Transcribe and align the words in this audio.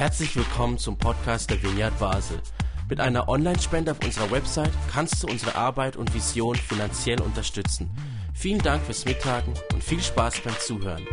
Herzlich 0.00 0.34
willkommen 0.34 0.78
zum 0.78 0.96
Podcast 0.96 1.50
der 1.50 1.62
Vineyard 1.62 1.98
Basel. 1.98 2.38
Mit 2.88 3.00
einer 3.00 3.28
Online-Spende 3.28 3.90
auf 3.90 3.98
unserer 4.02 4.30
Website 4.30 4.70
kannst 4.90 5.22
du 5.22 5.26
unsere 5.26 5.56
Arbeit 5.56 5.98
und 5.98 6.14
Vision 6.14 6.56
finanziell 6.56 7.20
unterstützen. 7.20 7.90
Vielen 8.32 8.62
Dank 8.62 8.82
fürs 8.82 9.04
Mittagen 9.04 9.52
und 9.74 9.84
viel 9.84 10.00
Spaß 10.00 10.40
beim 10.40 10.58
Zuhören. 10.58 11.06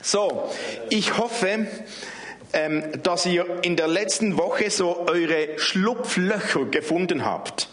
So, 0.00 0.48
ich 0.88 1.18
hoffe, 1.18 1.66
ähm, 2.52 2.84
dass 3.02 3.26
ihr 3.26 3.44
in 3.62 3.74
der 3.74 3.88
letzten 3.88 4.38
Woche 4.38 4.70
so 4.70 5.04
eure 5.08 5.58
Schlupflöcher 5.58 6.66
gefunden 6.66 7.24
habt. 7.24 7.70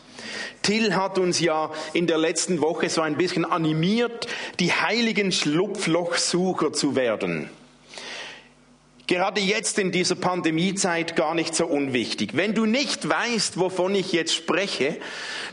Till 0.64 0.96
hat 0.96 1.20
uns 1.20 1.40
ja 1.40 1.70
in 1.94 2.08
der 2.08 2.18
letzten 2.18 2.60
Woche 2.60 2.90
so 2.90 3.02
ein 3.02 3.18
bisschen 3.18 3.46
animiert, 3.46 4.26
die 4.60 4.72
heiligen 4.72 5.32
Schlupflochsucher 5.32 6.74
zu 6.74 6.96
werden. 6.96 7.52
Gerade 9.08 9.40
jetzt 9.40 9.78
in 9.78 9.92
dieser 9.92 10.16
Pandemiezeit 10.16 11.16
gar 11.16 11.36
nicht 11.36 11.54
so 11.54 11.68
unwichtig. 11.68 12.36
Wenn 12.36 12.56
du 12.56 12.66
nicht 12.66 13.08
weißt, 13.08 13.60
wovon 13.60 13.94
ich 13.94 14.12
jetzt 14.12 14.34
spreche, 14.34 14.98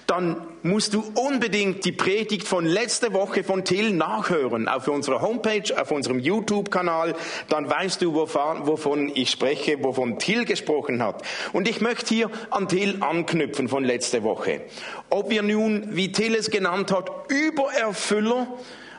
dann 0.07 0.41
musst 0.63 0.95
du 0.95 1.05
unbedingt 1.15 1.85
die 1.85 1.93
Predigt 1.93 2.49
von 2.49 2.65
letzter 2.65 3.13
Woche 3.13 3.45
von 3.45 3.67
Till 3.67 3.91
nachhören 3.93 4.69
auf 4.69 4.89
unserer 4.89 5.21
Homepage, 5.21 5.65
auf 5.79 5.91
unserem 5.91 6.19
YouTube-Kanal. 6.19 7.15
Dann 7.51 7.69
weißt 7.69 8.01
du, 8.01 8.15
wovon 8.15 9.13
ich 9.15 9.31
spreche, 9.31 9.85
wovon 9.85 10.19
Till 10.19 10.47
gesprochen 10.47 11.03
hat. 11.03 11.23
Und 11.53 11.69
ich 11.69 11.83
möchte 11.83 12.15
hier 12.15 12.31
an 12.49 12.69
Till 12.69 13.03
anknüpfen 13.03 13.69
von 13.69 13.85
letzter 13.85 14.23
Woche. 14.23 14.63
Ob 15.11 15.29
wir 15.29 15.43
nun, 15.43 15.95
wie 15.95 16.11
Till 16.11 16.35
es 16.35 16.51
genannt 16.51 16.91
hat, 16.91 17.11
Übererfüller 17.29 18.47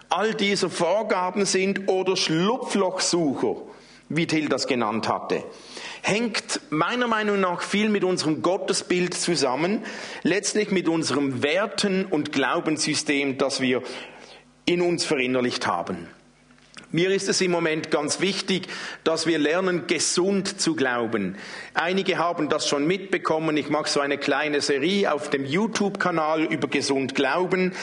all 0.10 0.36
dieser 0.36 0.70
Vorgaben 0.70 1.46
sind 1.46 1.90
oder 1.90 2.16
Schlupflochsucher 2.16 3.56
wie 4.16 4.28
Till 4.28 4.50
das 4.50 4.68
genannt 4.68 5.08
hatte, 5.08 5.44
hängt 6.02 6.62
meiner 6.70 7.08
Meinung 7.08 7.40
nach 7.40 7.62
viel 7.62 7.90
mit 7.90 8.04
unserem 8.04 8.42
Gottesbild 8.42 9.14
zusammen, 9.14 9.84
letztlich 10.24 10.72
mit 10.72 10.88
unserem 10.88 11.44
Werten- 11.44 12.06
und 12.06 12.32
Glaubenssystem, 12.32 13.38
das 13.38 13.62
wir 13.62 13.84
in 14.66 14.82
uns 14.82 15.06
verinnerlicht 15.06 15.68
haben. 15.68 16.08
Mir 16.96 17.10
ist 17.10 17.28
es 17.28 17.42
im 17.42 17.50
Moment 17.50 17.90
ganz 17.90 18.22
wichtig, 18.22 18.68
dass 19.04 19.26
wir 19.26 19.40
lernen, 19.40 19.88
gesund 19.88 20.62
zu 20.62 20.76
glauben. 20.76 21.36
Einige 21.74 22.20
haben 22.20 22.50
das 22.50 22.68
schon 22.68 22.86
mitbekommen. 22.86 23.58
Ich 23.58 23.72
mache 23.72 23.90
so 23.90 24.00
eine 24.00 24.20
kleine 24.20 24.62
Serie 24.62 25.12
auf 25.12 25.32
dem 25.32 25.44
YouTube-Kanal 25.44 26.44
über 26.44 26.68
gesund 26.68 27.16
glauben. 27.16 27.74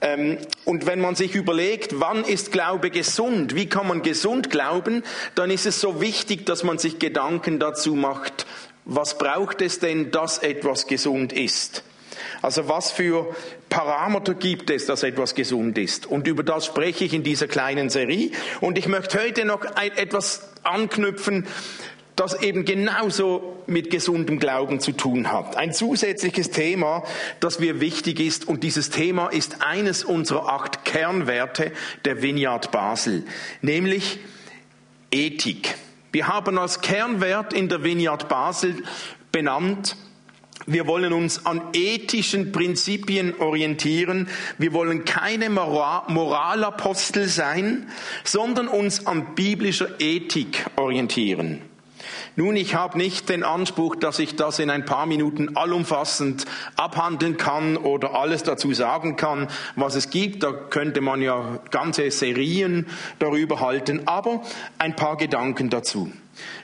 Ähm, 0.00 0.38
und 0.64 0.86
wenn 0.86 1.00
man 1.00 1.14
sich 1.14 1.36
überlegt, 1.36 2.00
wann 2.00 2.24
ist 2.24 2.50
Glaube 2.50 2.90
gesund, 2.90 3.54
wie 3.54 3.68
kann 3.68 3.86
man 3.86 4.02
gesund 4.02 4.50
glauben, 4.50 5.04
dann 5.36 5.52
ist 5.52 5.66
es 5.66 5.80
so 5.80 6.00
wichtig, 6.00 6.44
dass 6.44 6.64
man 6.64 6.78
sich 6.78 6.98
Gedanken 6.98 7.60
dazu 7.60 7.94
macht, 7.94 8.44
was 8.84 9.18
braucht 9.18 9.62
es 9.62 9.78
denn, 9.78 10.10
dass 10.10 10.38
etwas 10.38 10.88
gesund 10.88 11.32
ist. 11.32 11.84
Also 12.40 12.68
was 12.68 12.90
für 12.90 13.34
Parameter 13.68 14.34
gibt 14.34 14.70
es, 14.70 14.86
dass 14.86 15.02
etwas 15.02 15.34
gesund 15.34 15.76
ist? 15.78 16.06
Und 16.06 16.26
über 16.26 16.42
das 16.42 16.66
spreche 16.66 17.04
ich 17.04 17.14
in 17.14 17.22
dieser 17.22 17.48
kleinen 17.48 17.90
Serie. 17.90 18.30
Und 18.60 18.78
ich 18.78 18.86
möchte 18.86 19.20
heute 19.20 19.44
noch 19.44 19.64
etwas 19.76 20.48
anknüpfen, 20.62 21.46
das 22.18 22.42
eben 22.42 22.64
genauso 22.64 23.62
mit 23.66 23.90
gesundem 23.90 24.40
Glauben 24.40 24.80
zu 24.80 24.92
tun 24.92 25.30
hat. 25.30 25.56
Ein 25.56 25.72
zusätzliches 25.72 26.50
Thema, 26.50 27.04
das 27.38 27.60
mir 27.60 27.80
wichtig 27.80 28.18
ist. 28.18 28.46
Und 28.46 28.64
dieses 28.64 28.90
Thema 28.90 29.28
ist 29.28 29.62
eines 29.62 30.04
unserer 30.04 30.48
acht 30.48 30.84
Kernwerte 30.84 31.70
der 32.04 32.20
Vineyard 32.20 32.72
Basel, 32.72 33.24
nämlich 33.62 34.18
Ethik. 35.12 35.76
Wir 36.10 36.26
haben 36.26 36.58
als 36.58 36.80
Kernwert 36.80 37.52
in 37.52 37.68
der 37.68 37.84
Vineyard 37.84 38.28
Basel 38.28 38.82
benannt 39.30 39.96
wir 40.66 40.86
wollen 40.86 41.12
uns 41.12 41.46
an 41.46 41.62
ethischen 41.72 42.52
Prinzipien 42.52 43.34
orientieren. 43.38 44.28
Wir 44.58 44.72
wollen 44.72 45.04
keine 45.04 45.50
Moralapostel 45.50 47.26
sein, 47.26 47.88
sondern 48.24 48.68
uns 48.68 49.06
an 49.06 49.34
biblischer 49.34 50.00
Ethik 50.00 50.66
orientieren. 50.76 51.62
Nun, 52.36 52.54
ich 52.54 52.76
habe 52.76 52.96
nicht 52.96 53.28
den 53.28 53.42
Anspruch, 53.42 53.96
dass 53.96 54.20
ich 54.20 54.36
das 54.36 54.60
in 54.60 54.70
ein 54.70 54.84
paar 54.84 55.06
Minuten 55.06 55.56
allumfassend 55.56 56.44
abhandeln 56.76 57.36
kann 57.36 57.76
oder 57.76 58.14
alles 58.14 58.44
dazu 58.44 58.72
sagen 58.72 59.16
kann, 59.16 59.48
was 59.74 59.96
es 59.96 60.10
gibt. 60.10 60.44
Da 60.44 60.52
könnte 60.52 61.00
man 61.00 61.20
ja 61.20 61.58
ganze 61.72 62.08
Serien 62.12 62.86
darüber 63.18 63.60
halten, 63.60 64.02
aber 64.06 64.42
ein 64.78 64.94
paar 64.94 65.16
Gedanken 65.16 65.68
dazu. 65.68 66.12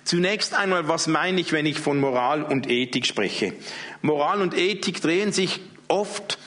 Zunächst 0.05 0.55
einmal, 0.55 0.89
was 0.89 1.07
meine 1.07 1.41
ich, 1.41 1.53
wenn 1.53 1.67
ich 1.67 1.79
von 1.79 1.99
Moral 1.99 2.43
und 2.43 2.69
Ethik 2.69 3.07
spreche? 3.07 3.53
Moral 4.03 4.41
und 4.41 4.57
Ethik 4.57 5.01
drehen 5.01 5.33
sich 5.33 5.61
oft 5.89 6.39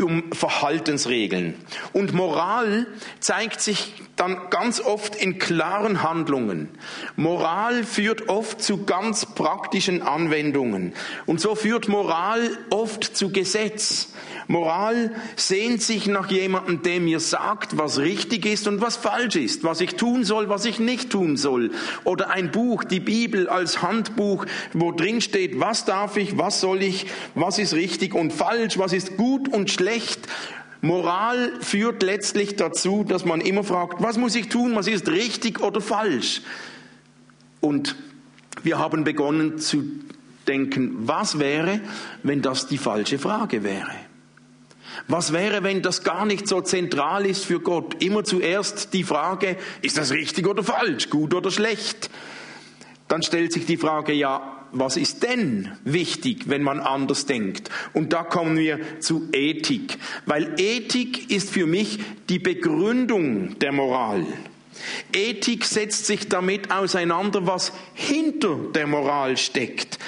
um 0.00 0.32
Verhaltensregeln. 0.32 1.54
Und 1.92 2.12
Moral 2.12 2.86
zeigt 3.20 3.60
sich 3.60 3.94
dann 4.16 4.36
ganz 4.50 4.80
oft 4.80 5.16
in 5.16 5.38
klaren 5.38 6.02
Handlungen. 6.02 6.68
Moral 7.16 7.84
führt 7.84 8.28
oft 8.28 8.62
zu 8.62 8.84
ganz 8.84 9.26
praktischen 9.26 10.02
Anwendungen. 10.02 10.92
Und 11.26 11.40
so 11.40 11.54
führt 11.54 11.88
Moral 11.88 12.50
oft 12.70 13.16
zu 13.16 13.30
Gesetz. 13.30 14.12
Moral 14.48 15.12
sehnt 15.36 15.82
sich 15.82 16.06
nach 16.08 16.30
jemandem, 16.30 16.82
der 16.82 17.00
mir 17.00 17.20
sagt, 17.20 17.78
was 17.78 17.98
richtig 17.98 18.44
ist 18.44 18.66
und 18.66 18.80
was 18.80 18.96
falsch 18.96 19.36
ist, 19.36 19.64
was 19.64 19.80
ich 19.80 19.94
tun 19.94 20.24
soll, 20.24 20.48
was 20.48 20.64
ich 20.64 20.78
nicht 20.78 21.10
tun 21.10 21.36
soll. 21.36 21.70
Oder 22.04 22.30
ein 22.30 22.50
Buch, 22.50 22.84
die 22.84 23.00
Bibel 23.00 23.48
als 23.48 23.82
Handbuch, 23.82 24.44
wo 24.72 24.92
drin 24.92 25.20
steht, 25.20 25.58
was 25.60 25.84
darf 25.84 26.16
ich, 26.16 26.38
was 26.38 26.60
soll 26.60 26.82
ich, 26.82 27.06
was 27.34 27.58
ist 27.58 27.72
richtig 27.74 28.14
und 28.14 28.32
falsch, 28.32 28.78
was 28.78 28.92
ist 28.92 29.16
gut 29.16 29.48
und 29.48 29.70
schlecht. 29.70 29.81
Moral 30.80 31.52
führt 31.60 32.02
letztlich 32.02 32.56
dazu, 32.56 33.04
dass 33.04 33.24
man 33.24 33.40
immer 33.40 33.62
fragt, 33.62 34.02
was 34.02 34.18
muss 34.18 34.34
ich 34.34 34.48
tun, 34.48 34.74
was 34.74 34.88
ist 34.88 35.08
richtig 35.08 35.60
oder 35.60 35.80
falsch. 35.80 36.42
Und 37.60 37.94
wir 38.64 38.78
haben 38.80 39.04
begonnen 39.04 39.58
zu 39.58 39.84
denken, 40.48 41.06
was 41.06 41.38
wäre, 41.38 41.80
wenn 42.24 42.42
das 42.42 42.66
die 42.66 42.78
falsche 42.78 43.18
Frage 43.20 43.62
wäre? 43.62 43.94
Was 45.08 45.32
wäre, 45.32 45.62
wenn 45.62 45.82
das 45.82 46.02
gar 46.02 46.26
nicht 46.26 46.48
so 46.48 46.60
zentral 46.60 47.26
ist 47.26 47.44
für 47.44 47.60
Gott? 47.60 48.02
Immer 48.02 48.24
zuerst 48.24 48.92
die 48.92 49.04
Frage, 49.04 49.56
ist 49.80 49.96
das 49.96 50.10
richtig 50.10 50.46
oder 50.46 50.62
falsch, 50.64 51.10
gut 51.10 51.32
oder 51.32 51.50
schlecht? 51.50 52.10
Dann 53.08 53.22
stellt 53.22 53.52
sich 53.52 53.66
die 53.66 53.76
Frage, 53.76 54.12
ja, 54.12 54.61
was 54.72 54.96
ist 54.96 55.22
denn 55.22 55.70
wichtig, 55.84 56.48
wenn 56.48 56.62
man 56.62 56.80
anders 56.80 57.26
denkt? 57.26 57.70
Und 57.92 58.12
da 58.12 58.22
kommen 58.22 58.56
wir 58.56 58.80
zu 59.00 59.28
Ethik, 59.32 59.98
weil 60.26 60.54
Ethik 60.58 61.30
ist 61.30 61.50
für 61.50 61.66
mich 61.66 61.98
die 62.28 62.38
Begründung 62.38 63.58
der 63.58 63.72
Moral. 63.72 64.26
Ethik 65.12 65.64
setzt 65.64 66.06
sich 66.06 66.28
damit 66.28 66.70
auseinander, 66.70 67.46
was 67.46 67.72
hinter 67.94 68.58
der 68.74 68.86
Moral 68.86 69.36
steckt. 69.36 69.98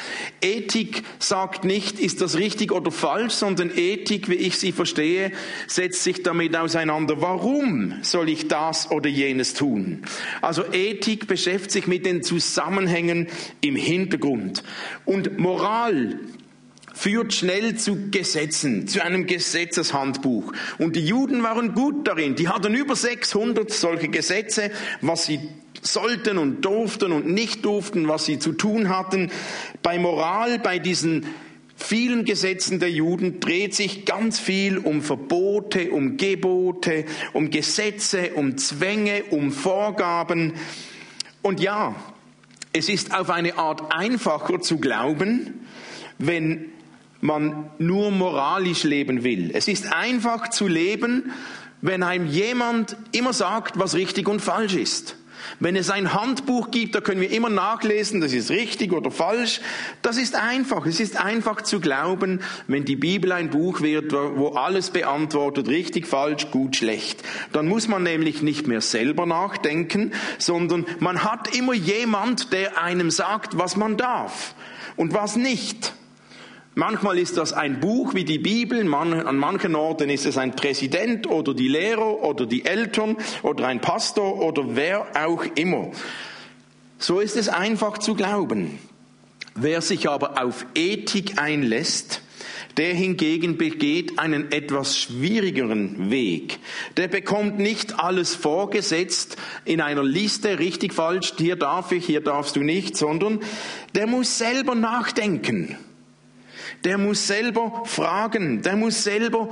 Ethik 0.41 1.02
sagt 1.19 1.64
nicht, 1.64 1.98
ist 1.98 2.20
das 2.20 2.36
richtig 2.36 2.72
oder 2.72 2.91
falsch, 2.91 3.34
sondern 3.34 3.70
Ethik, 3.76 4.28
wie 4.28 4.34
ich 4.34 4.58
sie 4.58 4.72
verstehe, 4.72 5.32
setzt 5.66 6.02
sich 6.02 6.22
damit 6.22 6.56
auseinander, 6.56 7.20
warum 7.20 7.94
soll 8.02 8.28
ich 8.28 8.48
das 8.48 8.91
oder 8.91 9.08
jenes 9.08 9.54
tun. 9.54 10.02
Also 10.41 10.64
Ethik 10.72 11.26
beschäftigt 11.26 11.70
sich 11.70 11.86
mit 11.86 12.04
den 12.04 12.22
Zusammenhängen 12.22 13.28
im 13.60 13.76
Hintergrund. 13.76 14.62
Und 15.04 15.38
Moral 15.38 16.19
führt 17.04 17.34
schnell 17.34 17.76
zu 17.76 18.10
Gesetzen, 18.10 18.88
zu 18.88 19.04
einem 19.04 19.26
Gesetzeshandbuch. 19.26 20.54
Und 20.78 20.97
die 20.97 21.04
Juden 21.04 21.42
waren 21.42 21.75
gut 21.75 22.09
darin. 22.09 22.34
Die 22.34 22.48
hatten 22.48 22.72
über 22.72 22.97
600 22.97 23.70
solche 23.70 24.09
Gesetze, 24.09 24.70
was 25.03 25.26
sie 25.26 25.38
sollten 25.82 26.38
und 26.38 26.64
durften 26.64 27.12
und 27.12 27.26
nicht 27.26 27.62
durften, 27.67 28.08
was 28.08 28.25
sie 28.25 28.38
zu 28.38 28.52
tun 28.52 28.88
hatten. 28.88 29.31
Bei 29.82 29.99
Moral, 29.99 30.58
bei 30.58 30.79
diesen 30.79 31.26
vielen 31.76 32.25
Gesetzen 32.25 32.81
der 32.81 32.90
Juden 32.90 33.38
dreht 33.38 33.75
sich 33.75 34.06
ganz 34.06 34.38
viel 34.38 34.79
um 34.79 35.02
Verbote, 35.02 35.90
um 35.90 36.17
Gebote, 36.17 37.05
um 37.34 37.50
Gesetze, 37.50 38.31
um 38.34 38.56
Zwänge, 38.56 39.25
um 39.25 39.52
Vorgaben. 39.52 40.55
Und 41.43 41.61
ja, 41.61 41.94
es 42.73 42.88
ist 42.88 43.14
auf 43.14 43.29
eine 43.29 43.58
Art 43.58 43.94
einfacher 43.94 44.62
zu 44.62 44.79
glauben, 44.79 45.67
wenn 46.17 46.70
man 47.25 47.71
nur 47.79 48.11
moralisch 48.11 48.85
leben 48.85 49.25
will. 49.25 49.50
Es 49.55 49.67
ist 49.67 49.91
einfach 49.94 50.50
zu 50.50 50.69
leben, 50.69 51.32
wenn 51.81 52.03
einem 52.03 52.26
jemand 52.26 52.99
immer 53.12 53.32
sagt, 53.32 53.79
was 53.79 53.94
richtig 53.94 54.29
und 54.29 54.41
falsch 54.41 54.75
ist. 54.75 55.17
Wenn 55.59 55.75
es 55.75 55.88
ein 55.88 56.12
Handbuch 56.12 56.71
gibt, 56.71 56.94
da 56.94 57.00
können 57.00 57.23
wir 57.23 57.31
immer 57.31 57.49
nachlesen, 57.49 58.21
das 58.21 58.35
ist 58.35 58.50
richtig 58.50 58.93
oder 58.93 59.11
falsch. 59.11 59.62
Das 60.03 60.19
ist 60.19 60.35
einfach. 60.35 60.85
Es 60.85 61.00
ist 61.00 61.19
einfach 61.19 61.62
zu 61.62 61.81
glauben, 61.81 62.41
wenn 62.67 62.85
die 62.85 62.97
Bibel 62.97 63.32
ein 63.32 63.49
Buch 63.49 63.81
wird, 63.81 64.12
wo 64.12 64.49
alles 64.49 64.91
beantwortet, 64.91 65.69
richtig, 65.69 66.06
falsch, 66.06 66.50
gut, 66.50 66.77
schlecht. 66.77 67.23
Dann 67.53 67.69
muss 67.69 67.88
man 67.88 68.03
nämlich 68.03 68.43
nicht 68.43 68.67
mehr 68.67 68.82
selber 68.82 69.25
nachdenken, 69.25 70.12
sondern 70.37 70.85
man 71.00 71.25
hat 71.25 71.56
immer 71.56 71.73
jemand, 71.73 72.53
der 72.53 72.82
einem 72.82 73.11
sagt, 73.11 73.56
was 73.56 73.77
man 73.77 73.97
darf 73.97 74.55
und 74.97 75.15
was 75.15 75.37
nicht. 75.37 75.94
Manchmal 76.76 77.19
ist 77.19 77.37
das 77.37 77.53
ein 77.53 77.79
Buch 77.79 78.15
wie 78.15 78.25
die 78.25 78.41
Bibel, 78.41 78.93
an 78.93 79.37
manchen 79.37 79.76
Orten 79.76 80.11
ist 80.11 80.26
es 80.26 80.37
ein 80.37 80.56
Präsident 80.56 81.29
oder 81.29 81.55
die 81.55 81.69
Lehrer 81.69 82.25
oder 82.25 82.47
die 82.47 82.65
Eltern 82.65 83.17
oder 83.43 83.69
ein 83.69 83.81
Pastor 83.81 84.43
oder 84.43 84.75
wer 84.75 85.06
auch 85.15 85.44
immer. 85.55 85.93
So 86.99 87.21
ist 87.21 87.37
es 87.37 87.49
einfach 87.49 87.99
zu 87.99 88.17
glauben. 88.17 88.79
Wer 89.55 89.82
sich 89.82 90.09
aber 90.09 90.43
auf 90.43 90.67
Ethik 90.75 91.41
einlässt, 91.41 92.23
der 92.77 92.93
hingegen 92.93 93.56
begeht 93.56 94.19
einen 94.19 94.50
etwas 94.50 94.99
schwierigeren 94.99 96.11
Weg. 96.11 96.59
Der 96.97 97.06
bekommt 97.06 97.61
nicht 97.61 98.00
alles 98.00 98.35
vorgesetzt 98.35 99.37
in 99.65 99.81
einer 99.81 100.03
Liste, 100.03 100.59
richtig, 100.59 100.93
falsch, 100.93 101.35
hier 101.38 101.55
darf 101.55 101.93
ich, 101.93 102.05
hier 102.05 102.20
darfst 102.20 102.56
du 102.56 102.65
nicht, 102.65 102.97
sondern 102.97 103.38
der 103.94 104.09
muss 104.09 104.38
selber 104.38 104.75
nachdenken 104.75 105.79
der 106.84 106.98
muss 106.98 107.26
selber 107.26 107.82
fragen, 107.86 108.62
der 108.62 108.76
muss 108.76 109.02
selber 109.02 109.48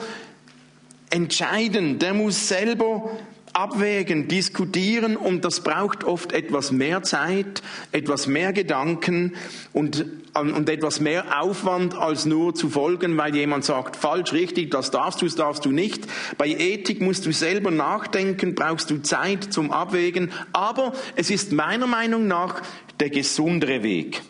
entscheiden, 1.11 1.99
der 1.99 2.14
muss 2.14 2.49
selber 2.49 3.11
abwägen, 3.52 4.29
diskutieren 4.29 5.17
und 5.17 5.44
das 5.44 5.61
braucht 5.61 6.05
oft 6.05 6.32
etwas 6.32 6.73
mehr 6.73 7.02
Zeit, 7.02 7.62
etwas 7.93 8.26
mehr 8.26 8.52
Gedanken 8.52 9.34
und, 9.73 10.06
und 10.34 10.69
etwas 10.69 11.00
mehr 11.00 11.43
Aufwand 11.43 11.94
als 11.94 12.25
nur 12.25 12.55
zu 12.55 12.70
folgen, 12.70 13.17
weil 13.19 13.34
jemand 13.34 13.64
sagt, 13.64 13.96
falsch, 13.96 14.32
richtig, 14.32 14.70
das 14.70 14.90
darfst 14.90 15.20
du, 15.20 15.26
das 15.26 15.34
darfst 15.34 15.64
du 15.67 15.70
nicht. 15.70 16.06
Bei 16.38 16.49
Ethik 16.49 17.02
musst 17.02 17.26
du 17.26 17.32
selber 17.32 17.70
nachdenken, 17.70 18.55
brauchst 18.55 18.90
du 18.90 19.02
Zeit 19.02 19.52
zum 19.52 19.70
Abwägen, 19.70 20.32
aber 20.52 20.94
es 21.17 21.31
ist 21.31 21.52
meiner 21.52 21.87
Meinung 21.87 22.26
nach 22.26 22.62
der 23.00 23.11
gesundere 23.11 23.82
Weg. 23.82 24.23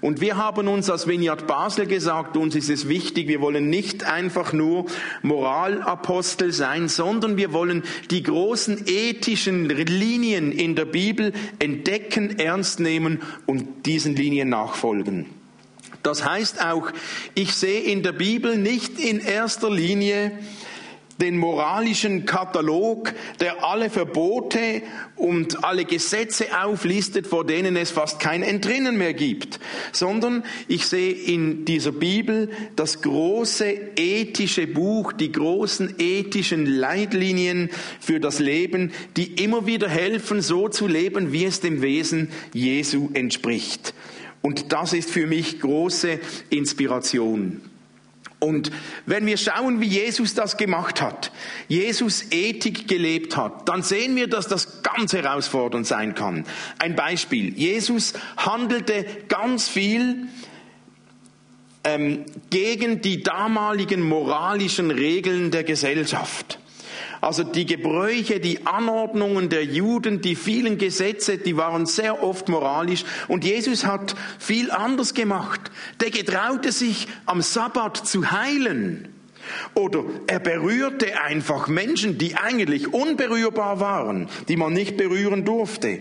Und 0.00 0.22
wir 0.22 0.38
haben 0.38 0.66
uns 0.66 0.88
als 0.88 1.06
Vineyard 1.06 1.46
Basel 1.46 1.86
gesagt, 1.86 2.36
uns 2.36 2.54
ist 2.54 2.70
es 2.70 2.88
wichtig, 2.88 3.28
wir 3.28 3.42
wollen 3.42 3.68
nicht 3.68 4.04
einfach 4.04 4.54
nur 4.54 4.86
Moralapostel 5.22 6.52
sein, 6.52 6.88
sondern 6.88 7.36
wir 7.36 7.52
wollen 7.52 7.82
die 8.10 8.22
großen 8.22 8.84
ethischen 8.86 9.68
Linien 9.68 10.52
in 10.52 10.74
der 10.74 10.86
Bibel 10.86 11.32
entdecken, 11.58 12.38
ernst 12.38 12.80
nehmen 12.80 13.20
und 13.44 13.84
diesen 13.84 14.16
Linien 14.16 14.48
nachfolgen. 14.48 15.26
Das 16.02 16.24
heißt 16.24 16.64
auch, 16.64 16.90
ich 17.34 17.52
sehe 17.54 17.80
in 17.82 18.02
der 18.02 18.12
Bibel 18.12 18.56
nicht 18.56 18.98
in 18.98 19.20
erster 19.20 19.70
Linie 19.70 20.32
den 21.20 21.36
moralischen 21.36 22.24
Katalog, 22.24 23.12
der 23.40 23.64
alle 23.64 23.90
Verbote 23.90 24.82
und 25.16 25.64
alle 25.64 25.84
Gesetze 25.84 26.46
auflistet, 26.62 27.26
vor 27.26 27.44
denen 27.44 27.76
es 27.76 27.90
fast 27.90 28.20
kein 28.20 28.42
Entrinnen 28.42 28.96
mehr 28.96 29.14
gibt, 29.14 29.60
sondern 29.92 30.44
ich 30.66 30.86
sehe 30.86 31.12
in 31.12 31.64
dieser 31.64 31.92
Bibel 31.92 32.50
das 32.76 33.02
große 33.02 33.66
ethische 33.96 34.66
Buch, 34.66 35.12
die 35.12 35.32
großen 35.32 35.96
ethischen 35.98 36.66
Leitlinien 36.66 37.70
für 38.00 38.20
das 38.20 38.38
Leben, 38.38 38.92
die 39.16 39.42
immer 39.42 39.66
wieder 39.66 39.88
helfen, 39.88 40.40
so 40.40 40.68
zu 40.68 40.86
leben, 40.86 41.32
wie 41.32 41.44
es 41.44 41.60
dem 41.60 41.82
Wesen 41.82 42.30
Jesu 42.52 43.10
entspricht. 43.12 43.94
Und 44.42 44.72
das 44.72 44.94
ist 44.94 45.10
für 45.10 45.26
mich 45.26 45.60
große 45.60 46.18
Inspiration. 46.48 47.60
Und 48.40 48.70
wenn 49.04 49.26
wir 49.26 49.36
schauen, 49.36 49.80
wie 49.80 49.86
Jesus 49.86 50.34
das 50.34 50.56
gemacht 50.56 51.02
hat, 51.02 51.30
Jesus 51.68 52.32
Ethik 52.32 52.88
gelebt 52.88 53.36
hat, 53.36 53.68
dann 53.68 53.82
sehen 53.82 54.16
wir, 54.16 54.28
dass 54.28 54.48
das 54.48 54.82
ganz 54.82 55.12
herausfordernd 55.12 55.86
sein 55.86 56.14
kann. 56.14 56.46
Ein 56.78 56.96
Beispiel. 56.96 57.52
Jesus 57.56 58.14
handelte 58.38 59.04
ganz 59.28 59.68
viel 59.68 60.28
ähm, 61.84 62.24
gegen 62.48 63.02
die 63.02 63.22
damaligen 63.22 64.00
moralischen 64.00 64.90
Regeln 64.90 65.50
der 65.50 65.64
Gesellschaft. 65.64 66.59
Also 67.20 67.44
die 67.44 67.66
Gebräuche, 67.66 68.40
die 68.40 68.66
Anordnungen 68.66 69.48
der 69.48 69.64
Juden, 69.64 70.20
die 70.20 70.36
vielen 70.36 70.78
Gesetze, 70.78 71.38
die 71.38 71.56
waren 71.56 71.86
sehr 71.86 72.22
oft 72.22 72.48
moralisch. 72.48 73.04
Und 73.28 73.44
Jesus 73.44 73.84
hat 73.84 74.14
viel 74.38 74.70
anders 74.70 75.14
gemacht. 75.14 75.70
Der 76.00 76.10
getraute 76.10 76.72
sich 76.72 77.08
am 77.26 77.42
Sabbat 77.42 77.96
zu 77.96 78.30
heilen. 78.30 79.08
Oder 79.74 80.04
er 80.26 80.38
berührte 80.38 81.20
einfach 81.20 81.66
Menschen, 81.66 82.18
die 82.18 82.36
eigentlich 82.36 82.92
unberührbar 82.92 83.80
waren, 83.80 84.28
die 84.48 84.56
man 84.56 84.72
nicht 84.72 84.96
berühren 84.96 85.44
durfte. 85.44 86.00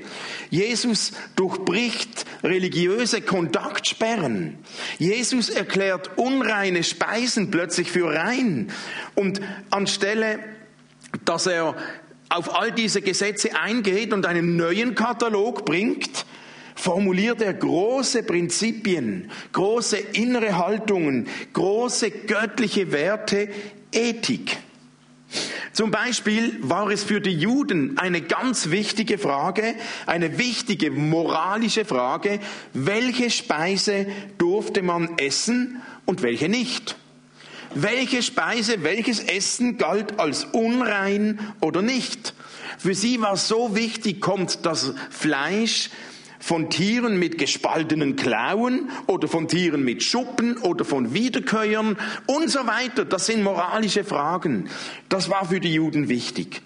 Jesus 0.50 1.14
durchbricht 1.36 2.26
religiöse 2.44 3.22
Kontaktsperren. 3.22 4.60
Jesus 4.98 5.50
erklärt 5.50 6.12
unreine 6.18 6.84
Speisen 6.84 7.50
plötzlich 7.50 7.92
für 7.92 8.14
rein. 8.14 8.72
Und 9.16 9.42
anstelle 9.72 10.40
dass 11.26 11.48
er 11.48 11.76
auf 12.30 12.56
all 12.56 12.72
diese 12.72 13.02
Gesetze 13.02 13.56
eingeht 13.60 14.14
und 14.14 14.26
einen 14.26 14.56
neuen 14.56 14.96
Katalog 14.96 15.66
bringt, 15.66 16.26
formuliert 16.76 17.42
er 17.42 17.54
große 17.54 18.24
Prinzipien, 18.24 19.30
große 19.52 19.98
innere 19.98 20.58
Haltungen, 20.58 21.28
große 21.54 22.12
göttliche 22.12 22.92
Werte, 22.92 23.50
Ethik. 23.92 24.58
Zum 25.74 25.92
Beispiel 25.92 26.58
war 26.62 26.90
es 26.90 27.04
für 27.04 27.22
die 27.22 27.36
Juden 27.36 27.98
eine 27.98 28.22
ganz 28.22 28.70
wichtige 28.70 29.18
Frage, 29.18 29.76
eine 30.06 30.38
wichtige 30.38 30.92
moralische 30.92 31.86
Frage, 31.86 32.40
welche 32.74 33.30
Speise 33.30 34.08
durfte 34.38 34.82
man 34.82 35.18
essen 35.18 35.82
und 36.06 36.22
welche 36.22 36.50
nicht 36.50 36.96
welche 37.76 38.24
Speise, 38.24 38.84
welches 38.84 39.20
Essen 39.20 39.78
galt 39.78 40.20
als 40.20 40.46
unrein 40.46 41.40
oder 41.62 41.82
nicht. 41.82 42.34
Für 42.78 42.94
sie 42.94 43.22
war 43.22 43.38
so 43.38 43.76
wichtig, 43.76 44.22
kommt 44.22 44.66
das 44.66 44.94
Fleisch 45.10 45.90
von 46.40 46.70
Tieren 46.70 47.20
mit 47.20 47.38
gespaltenen 47.38 48.16
Klauen 48.16 48.90
oder 49.08 49.28
von 49.28 49.48
Tieren 49.48 49.84
mit 49.84 50.02
Schuppen 50.02 50.58
oder 50.58 50.86
von 50.86 51.14
Wiederkäuern 51.14 51.98
und 52.28 52.50
so 52.50 52.66
weiter. 52.66 53.06
Das 53.06 53.26
sind 53.26 53.44
moralische 53.44 54.04
Fragen. 54.04 54.70
Das 55.10 55.30
war 55.30 55.46
für 55.46 55.60
die 55.60 55.74
Juden 55.74 56.08
wichtig. 56.08 56.62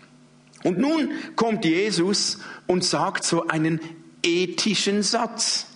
Und 0.64 0.78
nun 0.78 1.10
kommt 1.36 1.66
Jesus 1.66 2.40
und 2.68 2.84
sagt 2.84 3.24
so 3.24 3.48
einen 3.48 3.82
ethischen 4.24 5.04
Satz. 5.04 5.68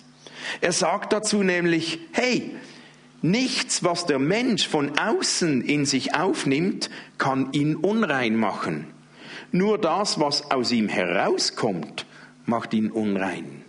Er 0.62 0.72
sagt 0.72 1.12
dazu 1.12 1.44
nämlich, 1.44 2.00
hey, 2.12 2.56
Nichts, 3.22 3.84
was 3.84 4.06
der 4.06 4.20
Mensch 4.20 4.68
von 4.68 4.98
außen 4.98 5.62
in 5.62 5.86
sich 5.86 6.16
aufnimmt, 6.16 6.90
kann 7.18 7.52
ihn 7.52 7.76
unrein 7.76 8.36
machen. 8.36 8.88
Nur 9.52 9.78
das, 9.78 10.20
was 10.20 10.52
aus 10.52 10.72
ihm 10.72 10.88
herauskommt, 10.88 12.06
macht 12.46 12.74
ihn 12.74 12.92
unrein. 12.92 13.64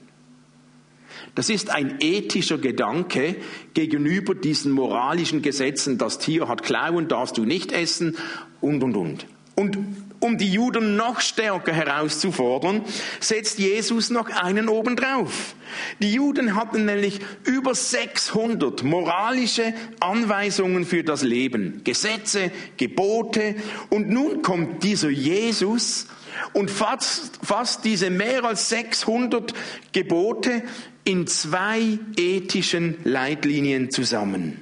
Das 1.35 1.50
ist 1.50 1.71
ein 1.71 1.97
ethischer 2.00 2.59
Gedanke 2.59 3.37
gegenüber 3.75 4.35
diesen 4.35 4.73
moralischen 4.73 5.40
Gesetzen. 5.40 5.97
Das 5.97 6.19
Tier 6.19 6.49
hat 6.49 6.62
Klauen, 6.62 7.09
darfst 7.09 7.38
du 7.38 7.45
nicht 7.45 7.73
essen 7.73 8.17
und, 8.61 8.83
und, 8.83 8.97
und. 8.97 9.26
Und 9.55 9.78
um 10.20 10.38
die 10.38 10.52
Juden 10.52 10.96
noch 10.96 11.20
stärker 11.20 11.72
herauszufordern, 11.72 12.84
setzt 13.20 13.58
Jesus 13.58 14.10
noch 14.10 14.28
einen 14.30 14.68
obendrauf. 14.68 15.54
Die 16.00 16.12
Juden 16.12 16.54
hatten 16.54 16.87
nämlich 16.87 17.20
über 17.44 17.75
600 17.75 18.82
moralische 18.82 19.75
Anweisungen 20.00 20.84
für 20.84 21.04
das 21.04 21.22
Leben, 21.22 21.82
Gesetze, 21.84 22.50
Gebote. 22.76 23.54
Und 23.90 24.08
nun 24.08 24.42
kommt 24.42 24.82
dieser 24.82 25.10
Jesus 25.10 26.06
und 26.52 26.70
fasst, 26.70 27.38
fasst 27.42 27.84
diese 27.84 28.10
mehr 28.10 28.44
als 28.44 28.68
600 28.70 29.54
Gebote 29.92 30.62
in 31.04 31.26
zwei 31.26 31.98
ethischen 32.16 32.96
Leitlinien 33.04 33.90
zusammen. 33.90 34.60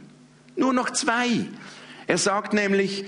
Nur 0.56 0.72
noch 0.72 0.90
zwei. 0.90 1.46
Er 2.06 2.18
sagt 2.18 2.52
nämlich, 2.52 3.04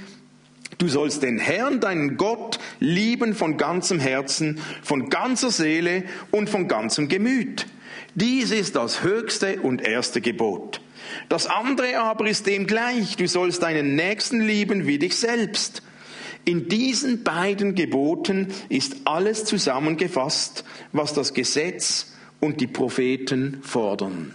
Du 0.79 0.87
sollst 0.87 1.25
den 1.25 1.39
Herrn, 1.39 1.81
deinen 1.81 2.17
Gott, 2.17 2.61
lieben 2.79 3.35
von 3.35 3.57
ganzem 3.57 3.99
Herzen, 3.99 4.61
von 4.83 5.11
ganzer 5.11 5.51
Seele 5.51 6.05
und 6.31 6.49
von 6.49 6.69
ganzem 6.69 7.09
Gemüt. 7.09 7.67
Dies 8.15 8.53
ist 8.53 8.77
das 8.77 9.03
höchste 9.03 9.61
und 9.61 9.83
erste 9.83 10.21
Gebot. 10.21 10.81
Das 11.29 11.47
andere 11.47 11.99
aber 12.01 12.29
ist 12.29 12.47
dem 12.47 12.67
gleich. 12.67 13.17
Du 13.17 13.27
sollst 13.27 13.63
deinen 13.63 13.97
Nächsten 13.97 14.41
lieben 14.41 14.87
wie 14.87 14.99
dich 14.99 15.17
selbst. 15.17 15.83
In 16.45 16.69
diesen 16.69 17.25
beiden 17.25 17.75
Geboten 17.75 18.49
ist 18.69 18.97
alles 19.05 19.45
zusammengefasst, 19.45 20.65
was 20.93 21.13
das 21.13 21.35
Gesetz 21.35 22.15
und 22.41 22.61
die 22.61 22.67
Propheten 22.67 23.59
fordern. 23.63 24.33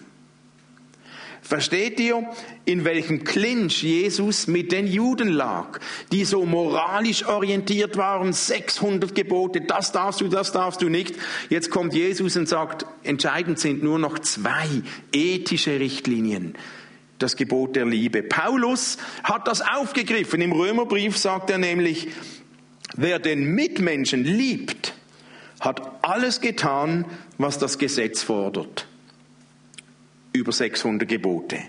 Versteht 1.43 1.99
ihr, 1.99 2.25
in 2.63 2.85
welchem 2.85 3.25
Clinch 3.25 3.83
Jesus 3.83 4.47
mit 4.47 4.71
den 4.71 4.87
Juden 4.87 5.27
lag, 5.27 5.79
die 6.13 6.23
so 6.23 6.45
moralisch 6.45 7.25
orientiert 7.25 7.97
waren, 7.97 8.31
600 8.31 9.13
Gebote, 9.13 9.59
das 9.59 9.91
darfst 9.91 10.21
du, 10.21 10.29
das 10.29 10.53
darfst 10.53 10.81
du 10.81 10.87
nicht. 10.87 11.15
Jetzt 11.49 11.69
kommt 11.69 11.93
Jesus 11.93 12.37
und 12.37 12.47
sagt, 12.47 12.85
entscheidend 13.03 13.59
sind 13.59 13.83
nur 13.83 13.99
noch 13.99 14.19
zwei 14.19 14.67
ethische 15.11 15.81
Richtlinien. 15.81 16.53
Das 17.19 17.35
Gebot 17.35 17.75
der 17.75 17.85
Liebe. 17.85 18.23
Paulus 18.23 18.97
hat 19.23 19.47
das 19.49 19.61
aufgegriffen. 19.61 20.39
Im 20.39 20.53
Römerbrief 20.53 21.17
sagt 21.17 21.49
er 21.49 21.57
nämlich, 21.57 22.07
wer 22.95 23.19
den 23.19 23.53
Mitmenschen 23.53 24.23
liebt, 24.23 24.93
hat 25.59 25.81
alles 26.03 26.39
getan, 26.39 27.03
was 27.37 27.59
das 27.59 27.77
Gesetz 27.77 28.23
fordert 28.23 28.87
über 30.33 30.51
600 30.51 31.07
Gebote. 31.07 31.59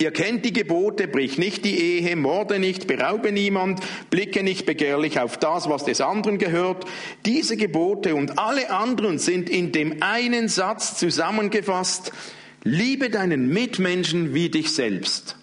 Ihr 0.00 0.12
kennt 0.12 0.44
die 0.44 0.52
Gebote, 0.52 1.08
brich 1.08 1.38
nicht 1.38 1.64
die 1.64 1.76
Ehe, 1.76 2.14
morde 2.14 2.60
nicht, 2.60 2.86
beraube 2.86 3.32
niemand, 3.32 3.80
blicke 4.10 4.44
nicht 4.44 4.64
begehrlich 4.64 5.18
auf 5.18 5.36
das, 5.36 5.68
was 5.68 5.84
des 5.84 6.00
anderen 6.00 6.38
gehört. 6.38 6.84
Diese 7.26 7.56
Gebote 7.56 8.14
und 8.14 8.38
alle 8.38 8.70
anderen 8.70 9.18
sind 9.18 9.50
in 9.50 9.72
dem 9.72 10.00
einen 10.00 10.46
Satz 10.48 10.96
zusammengefasst, 10.98 12.12
liebe 12.62 13.10
deinen 13.10 13.48
Mitmenschen 13.48 14.34
wie 14.34 14.48
dich 14.50 14.72
selbst. 14.72 15.36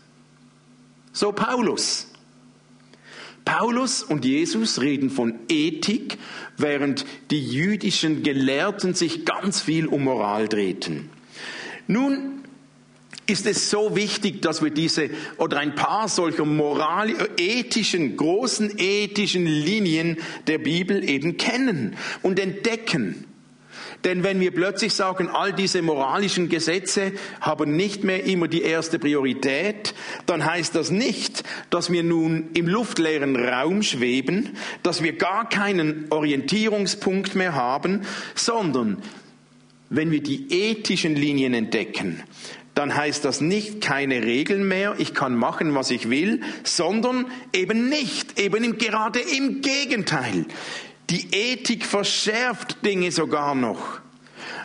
So 1.12 1.34
Paulus. 1.34 2.08
Paulus 3.44 4.04
und 4.04 4.24
Jesus 4.24 4.80
reden 4.80 5.10
von 5.10 5.36
Ethik, 5.50 6.18
während 6.58 7.06
die 7.30 7.46
jüdischen 7.46 8.24
Gelehrten 8.24 8.94
sich 8.94 9.25
ganz 9.25 9.62
viel 9.62 9.86
um 9.86 10.06
Moral 10.06 10.48
drehten. 10.48 11.10
Nun 11.88 12.44
ist 13.27 13.48
es 13.48 13.70
so 13.70 13.96
wichtig, 13.96 14.42
dass 14.42 14.63
wir 14.63 14.70
diese 14.70 15.10
oder 15.38 15.58
ein 15.58 15.75
paar 15.75 16.08
solcher 16.08 16.46
moral 16.46 17.13
ethischen, 17.38 18.18
großen 18.18 18.77
ethischen 18.77 19.46
Linien 19.46 20.18
der 20.48 20.60
Bibel 20.60 21.08
eben 21.08 21.38
kennen 21.38 21.96
und 22.22 22.39
entdecken. 22.39 23.25
Denn 24.04 24.24
wenn 24.24 24.39
wir 24.39 24.51
plötzlich 24.51 24.94
sagen, 24.94 25.30
all 25.30 25.51
diese 25.51 25.82
moralischen 25.82 26.48
Gesetze 26.48 27.13
haben 27.42 27.75
nicht 27.75 28.04
mehr 28.04 28.24
immer 28.25 28.48
die 28.48 28.62
erste 28.62 29.00
Priorität, 29.00 29.96
dann 30.27 30.46
heißt 30.46 30.75
das 30.75 30.92
nicht, 30.92 31.44
dass 31.72 31.92
wir 31.92 32.04
nun 32.04 32.50
im 32.54 32.68
luftleeren 32.68 33.36
Raum 33.36 33.82
schweben, 33.82 34.56
dass 34.84 35.01
wir 35.01 35.13
gar 35.13 35.50
keinen 35.50 36.06
Orientierungspunkt 36.12 37.34
mehr 37.34 37.56
haben, 37.56 38.01
sondern 38.36 39.01
wenn 39.89 40.12
wir 40.12 40.22
die 40.22 40.51
ethischen 40.51 41.15
Linien 41.15 41.54
entdecken, 41.54 42.24
dann 42.75 42.96
heißt 42.96 43.24
das 43.24 43.39
nicht 43.39 43.82
keine 43.82 44.22
Regeln 44.24 44.68
mehr, 44.68 44.96
ich 44.98 45.13
kann 45.13 45.36
machen, 45.36 45.74
was 45.75 45.92
ich 45.92 46.10
will, 46.10 46.42
sondern 46.63 47.25
eben 47.54 47.88
nicht, 47.89 48.39
eben 48.39 48.63
im, 48.63 48.77
gerade 48.77 49.20
im 49.20 49.62
Gegenteil. 49.62 50.46
Die 51.10 51.27
Ethik 51.32 51.86
verschärft 51.86 52.86
Dinge 52.86 53.12
sogar 53.12 53.56
noch. 53.56 54.01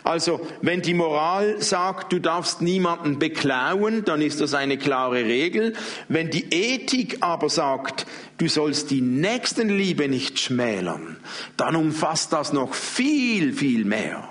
Also, 0.03 0.45
wenn 0.61 0.81
die 0.81 0.95
Moral 0.95 1.61
sagt, 1.61 2.11
du 2.11 2.19
darfst 2.19 2.61
niemanden 2.61 3.19
beklauen, 3.19 4.03
dann 4.03 4.21
ist 4.21 4.41
das 4.41 4.55
eine 4.55 4.77
klare 4.77 5.25
Regel. 5.25 5.73
Wenn 6.07 6.31
die 6.31 6.51
Ethik 6.51 7.17
aber 7.21 7.49
sagt, 7.49 8.07
du 8.37 8.47
sollst 8.47 8.89
die 8.89 9.01
Nächstenliebe 9.01 10.09
nicht 10.09 10.39
schmälern, 10.39 11.17
dann 11.55 11.75
umfasst 11.75 12.33
das 12.33 12.51
noch 12.51 12.73
viel, 12.73 13.53
viel 13.53 13.85
mehr. 13.85 14.30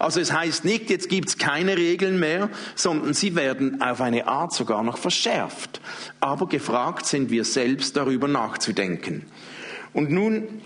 Also 0.00 0.18
es 0.18 0.32
heißt 0.32 0.64
nicht, 0.64 0.88
jetzt 0.88 1.10
gibt's 1.10 1.36
keine 1.36 1.76
Regeln 1.76 2.18
mehr, 2.18 2.48
sondern 2.74 3.12
sie 3.12 3.36
werden 3.36 3.82
auf 3.82 4.00
eine 4.00 4.26
Art 4.26 4.50
sogar 4.50 4.82
noch 4.82 4.96
verschärft. 4.96 5.82
Aber 6.20 6.46
gefragt 6.48 7.04
sind 7.04 7.30
wir 7.30 7.44
selbst 7.44 7.98
darüber 7.98 8.26
nachzudenken. 8.26 9.26
Und 9.92 10.10
nun 10.10 10.62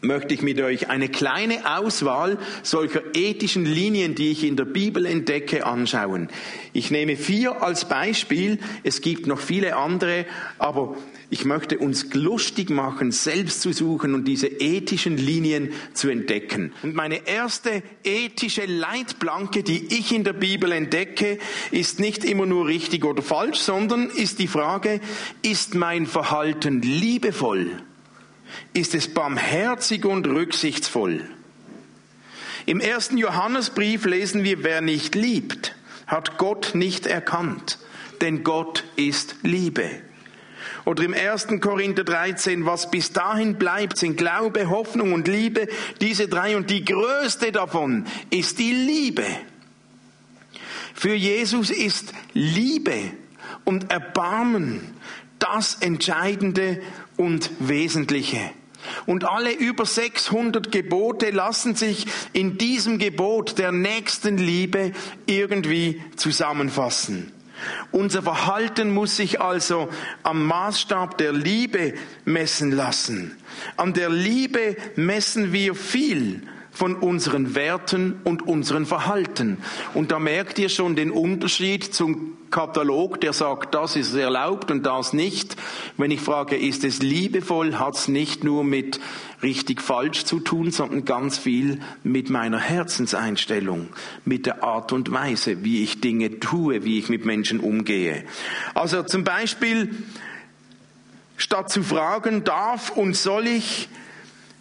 möchte 0.00 0.34
ich 0.34 0.42
mit 0.42 0.60
euch 0.60 0.88
eine 0.88 1.08
kleine 1.08 1.78
Auswahl 1.78 2.38
solcher 2.62 3.02
ethischen 3.14 3.64
Linien, 3.64 4.14
die 4.14 4.30
ich 4.30 4.44
in 4.44 4.56
der 4.56 4.64
Bibel 4.64 5.06
entdecke, 5.06 5.66
anschauen. 5.66 6.28
Ich 6.72 6.90
nehme 6.90 7.16
vier 7.16 7.62
als 7.62 7.88
Beispiel. 7.88 8.58
Es 8.84 9.00
gibt 9.00 9.26
noch 9.26 9.40
viele 9.40 9.76
andere, 9.76 10.26
aber 10.58 10.96
ich 11.30 11.44
möchte 11.44 11.78
uns 11.78 12.14
lustig 12.14 12.70
machen, 12.70 13.12
selbst 13.12 13.60
zu 13.60 13.72
suchen 13.72 14.14
und 14.14 14.26
diese 14.26 14.46
ethischen 14.46 15.18
Linien 15.18 15.72
zu 15.92 16.08
entdecken. 16.08 16.72
Und 16.82 16.94
meine 16.94 17.26
erste 17.26 17.82
ethische 18.02 18.64
Leitplanke, 18.64 19.62
die 19.62 19.94
ich 19.94 20.12
in 20.12 20.24
der 20.24 20.32
Bibel 20.32 20.72
entdecke, 20.72 21.38
ist 21.70 22.00
nicht 22.00 22.24
immer 22.24 22.46
nur 22.46 22.66
richtig 22.66 23.04
oder 23.04 23.22
falsch, 23.22 23.58
sondern 23.58 24.08
ist 24.08 24.38
die 24.38 24.46
Frage, 24.46 25.00
ist 25.42 25.74
mein 25.74 26.06
Verhalten 26.06 26.80
liebevoll? 26.80 27.72
Ist 28.72 28.94
es 28.94 29.12
barmherzig 29.12 30.04
und 30.04 30.26
rücksichtsvoll? 30.26 31.24
Im 32.66 32.80
ersten 32.80 33.16
Johannesbrief 33.16 34.04
lesen 34.04 34.44
wir, 34.44 34.62
wer 34.62 34.80
nicht 34.80 35.14
liebt, 35.14 35.74
hat 36.06 36.38
Gott 36.38 36.74
nicht 36.74 37.06
erkannt, 37.06 37.78
denn 38.20 38.44
Gott 38.44 38.84
ist 38.96 39.36
Liebe. 39.42 39.88
Oder 40.84 41.04
im 41.04 41.14
1. 41.14 41.48
Korinther 41.60 42.04
13, 42.04 42.64
was 42.64 42.90
bis 42.90 43.12
dahin 43.12 43.56
bleibt, 43.56 43.98
sind 43.98 44.16
Glaube, 44.16 44.70
Hoffnung 44.70 45.12
und 45.12 45.28
Liebe, 45.28 45.68
diese 46.00 46.28
drei. 46.28 46.56
Und 46.56 46.70
die 46.70 46.84
größte 46.84 47.52
davon 47.52 48.06
ist 48.30 48.58
die 48.58 48.72
Liebe. 48.72 49.24
Für 50.94 51.14
Jesus 51.14 51.70
ist 51.70 52.12
Liebe 52.32 53.12
und 53.64 53.90
Erbarmen 53.92 54.94
das 55.38 55.74
Entscheidende 55.80 56.80
und 57.16 57.50
Wesentliche. 57.58 58.40
Und 59.06 59.24
alle 59.24 59.52
über 59.52 59.84
600 59.84 60.70
Gebote 60.70 61.30
lassen 61.30 61.74
sich 61.74 62.06
in 62.32 62.58
diesem 62.58 62.98
Gebot 62.98 63.58
der 63.58 63.72
Nächstenliebe 63.72 64.92
irgendwie 65.26 66.02
zusammenfassen. 66.16 67.32
Unser 67.90 68.22
Verhalten 68.22 68.92
muss 68.94 69.16
sich 69.16 69.40
also 69.40 69.88
am 70.22 70.46
Maßstab 70.46 71.18
der 71.18 71.32
Liebe 71.32 71.94
messen 72.24 72.70
lassen. 72.70 73.36
An 73.76 73.94
der 73.94 74.10
Liebe 74.10 74.76
messen 74.94 75.52
wir 75.52 75.74
viel 75.74 76.42
von 76.78 76.94
unseren 76.94 77.56
Werten 77.56 78.20
und 78.22 78.46
unseren 78.46 78.86
Verhalten. 78.86 79.58
Und 79.94 80.12
da 80.12 80.20
merkt 80.20 80.60
ihr 80.60 80.68
schon 80.68 80.94
den 80.94 81.10
Unterschied 81.10 81.82
zum 81.82 82.36
Katalog, 82.52 83.20
der 83.20 83.32
sagt, 83.32 83.74
das 83.74 83.96
ist 83.96 84.14
erlaubt 84.14 84.70
und 84.70 84.86
das 84.86 85.12
nicht. 85.12 85.56
Wenn 85.96 86.12
ich 86.12 86.20
frage, 86.20 86.56
ist 86.56 86.84
es 86.84 87.02
liebevoll, 87.02 87.80
hat 87.80 87.96
es 87.96 88.06
nicht 88.06 88.44
nur 88.44 88.62
mit 88.62 89.00
richtig 89.42 89.82
falsch 89.82 90.24
zu 90.24 90.38
tun, 90.38 90.70
sondern 90.70 91.04
ganz 91.04 91.36
viel 91.36 91.80
mit 92.04 92.30
meiner 92.30 92.60
Herzenseinstellung, 92.60 93.88
mit 94.24 94.46
der 94.46 94.62
Art 94.62 94.92
und 94.92 95.10
Weise, 95.10 95.64
wie 95.64 95.82
ich 95.82 96.00
Dinge 96.00 96.38
tue, 96.38 96.84
wie 96.84 97.00
ich 97.00 97.08
mit 97.08 97.24
Menschen 97.24 97.58
umgehe. 97.58 98.22
Also 98.74 99.02
zum 99.02 99.24
Beispiel, 99.24 99.96
statt 101.36 101.70
zu 101.70 101.82
fragen, 101.82 102.44
darf 102.44 102.90
und 102.90 103.16
soll 103.16 103.48
ich 103.48 103.88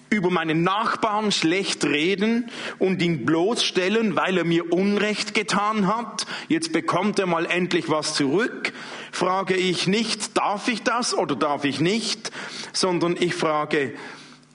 über 0.10 0.30
meinen 0.30 0.64
Nachbarn 0.64 1.32
schlecht 1.32 1.84
reden 1.86 2.50
und 2.80 3.02
ihn 3.02 3.26
bloßstellen, 3.26 4.16
weil 4.16 4.38
er 4.38 4.46
mir 4.46 4.72
Unrecht 4.72 5.34
getan 5.34 5.88
hat. 5.88 6.26
Jetzt 6.48 6.72
bekommt 6.72 7.20
er 7.20 7.26
mal 7.26 7.46
endlich 7.46 7.90
was 7.90 8.14
zurück. 8.14 8.74
Frage 9.12 9.56
ich 9.56 9.88
nicht, 9.88 10.38
darf 10.38 10.68
ich 10.68 10.84
das 10.84 11.14
oder 11.14 11.36
darf 11.36 11.66
ich 11.66 11.80
nicht, 11.80 12.32
sondern 12.74 13.16
ich 13.20 13.36
frage, 13.36 13.94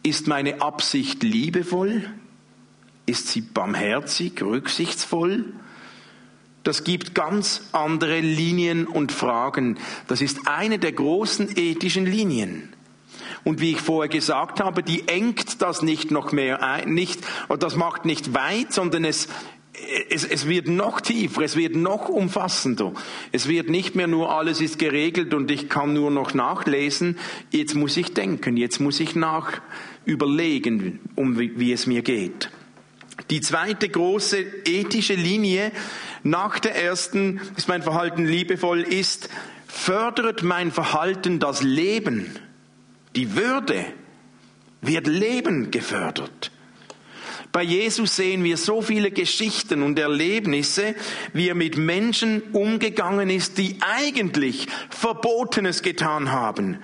ist 0.02 0.26
meine 0.26 0.62
Absicht 0.62 1.22
liebevoll? 1.22 2.04
Ist 3.06 3.28
sie 3.28 3.40
barmherzig, 3.40 4.42
rücksichtsvoll? 4.42 5.52
Das 6.62 6.84
gibt 6.84 7.14
ganz 7.14 7.62
andere 7.72 8.20
Linien 8.20 8.86
und 8.86 9.10
Fragen. 9.10 9.78
Das 10.06 10.20
ist 10.20 10.46
eine 10.46 10.78
der 10.78 10.92
großen 10.92 11.56
ethischen 11.56 12.06
Linien. 12.06 12.72
Und 13.44 13.60
wie 13.60 13.72
ich 13.72 13.80
vorher 13.80 14.08
gesagt 14.08 14.60
habe, 14.60 14.82
die 14.82 15.08
engt 15.08 15.62
das 15.62 15.82
nicht 15.82 16.10
noch 16.10 16.32
mehr 16.32 16.62
ein, 16.62 16.94
nicht, 16.94 17.20
das 17.58 17.76
macht 17.76 18.04
nicht 18.04 18.34
weit, 18.34 18.72
sondern 18.72 19.04
es, 19.04 19.28
es, 20.10 20.24
es 20.24 20.46
wird 20.46 20.68
noch 20.68 21.00
tiefer, 21.00 21.42
es 21.42 21.56
wird 21.56 21.74
noch 21.74 22.08
umfassender. 22.08 22.92
Es 23.32 23.48
wird 23.48 23.68
nicht 23.68 23.94
mehr 23.96 24.06
nur 24.06 24.30
alles 24.30 24.60
ist 24.60 24.78
geregelt 24.78 25.34
und 25.34 25.50
ich 25.50 25.68
kann 25.68 25.92
nur 25.92 26.10
noch 26.10 26.34
nachlesen. 26.34 27.18
Jetzt 27.50 27.74
muss 27.74 27.96
ich 27.96 28.14
denken, 28.14 28.56
jetzt 28.56 28.80
muss 28.80 29.00
ich 29.00 29.16
nach 29.16 29.60
überlegen, 30.04 31.00
um 31.16 31.38
wie, 31.38 31.58
wie 31.58 31.72
es 31.72 31.86
mir 31.86 32.02
geht. 32.02 32.50
Die 33.30 33.40
zweite 33.40 33.88
große 33.88 34.38
ethische 34.64 35.14
Linie 35.14 35.72
nach 36.22 36.58
der 36.58 36.76
ersten, 36.76 37.40
ist 37.56 37.68
mein 37.68 37.82
Verhalten 37.82 38.24
liebevoll, 38.24 38.80
ist, 38.80 39.28
fördert 39.66 40.42
mein 40.42 40.70
Verhalten 40.70 41.38
das 41.38 41.62
Leben? 41.62 42.38
Die 43.16 43.36
Würde, 43.36 43.84
wird 44.80 45.06
Leben 45.06 45.70
gefördert. 45.70 46.50
Bei 47.52 47.62
Jesus 47.62 48.16
sehen 48.16 48.42
wir 48.44 48.56
so 48.56 48.80
viele 48.80 49.10
Geschichten 49.10 49.82
und 49.82 49.98
Erlebnisse, 49.98 50.94
wie 51.34 51.48
er 51.48 51.54
mit 51.54 51.76
Menschen 51.76 52.40
umgegangen 52.52 53.28
ist, 53.28 53.58
die 53.58 53.76
eigentlich 53.80 54.66
Verbotenes 54.88 55.82
getan 55.82 56.32
haben. 56.32 56.78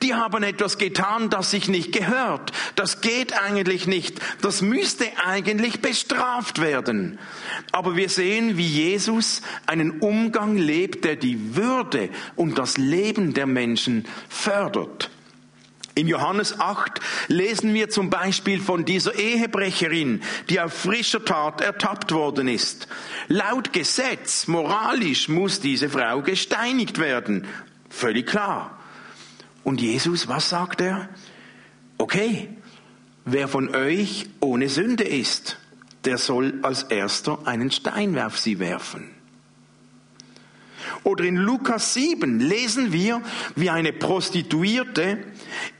Die 0.00 0.14
haben 0.14 0.42
etwas 0.44 0.78
getan, 0.78 1.28
das 1.28 1.50
sich 1.50 1.68
nicht 1.68 1.92
gehört. 1.92 2.52
Das 2.74 3.02
geht 3.02 3.38
eigentlich 3.38 3.86
nicht. 3.86 4.18
Das 4.40 4.62
müsste 4.62 5.04
eigentlich 5.26 5.82
bestraft 5.82 6.60
werden. 6.60 7.18
Aber 7.72 7.94
wir 7.94 8.08
sehen, 8.08 8.56
wie 8.56 8.66
Jesus 8.66 9.42
einen 9.66 10.00
Umgang 10.00 10.56
lebt, 10.56 11.04
der 11.04 11.16
die 11.16 11.54
Würde 11.56 12.08
und 12.34 12.56
das 12.56 12.78
Leben 12.78 13.34
der 13.34 13.46
Menschen 13.46 14.06
fördert. 14.30 15.10
In 15.98 16.06
Johannes 16.06 16.60
8 16.60 17.00
lesen 17.26 17.74
wir 17.74 17.88
zum 17.88 18.08
Beispiel 18.08 18.60
von 18.60 18.84
dieser 18.84 19.16
Ehebrecherin, 19.16 20.22
die 20.48 20.60
auf 20.60 20.72
frischer 20.72 21.24
Tat 21.24 21.60
ertappt 21.60 22.12
worden 22.12 22.46
ist. 22.46 22.86
Laut 23.26 23.72
Gesetz, 23.72 24.46
moralisch 24.46 25.28
muss 25.28 25.58
diese 25.58 25.88
Frau 25.88 26.22
gesteinigt 26.22 26.98
werden. 26.98 27.48
Völlig 27.90 28.28
klar. 28.28 28.78
Und 29.64 29.80
Jesus, 29.80 30.28
was 30.28 30.48
sagt 30.50 30.80
er? 30.82 31.08
Okay, 31.98 32.48
wer 33.24 33.48
von 33.48 33.74
euch 33.74 34.26
ohne 34.38 34.68
Sünde 34.68 35.02
ist, 35.02 35.58
der 36.04 36.18
soll 36.18 36.60
als 36.62 36.84
erster 36.84 37.40
einen 37.44 37.72
Stein 37.72 38.16
auf 38.20 38.38
sie 38.38 38.60
werfen. 38.60 39.17
Oder 41.04 41.24
in 41.24 41.36
Lukas 41.36 41.94
7 41.94 42.40
lesen 42.40 42.92
wir, 42.92 43.22
wie 43.56 43.70
eine 43.70 43.92
Prostituierte 43.92 45.18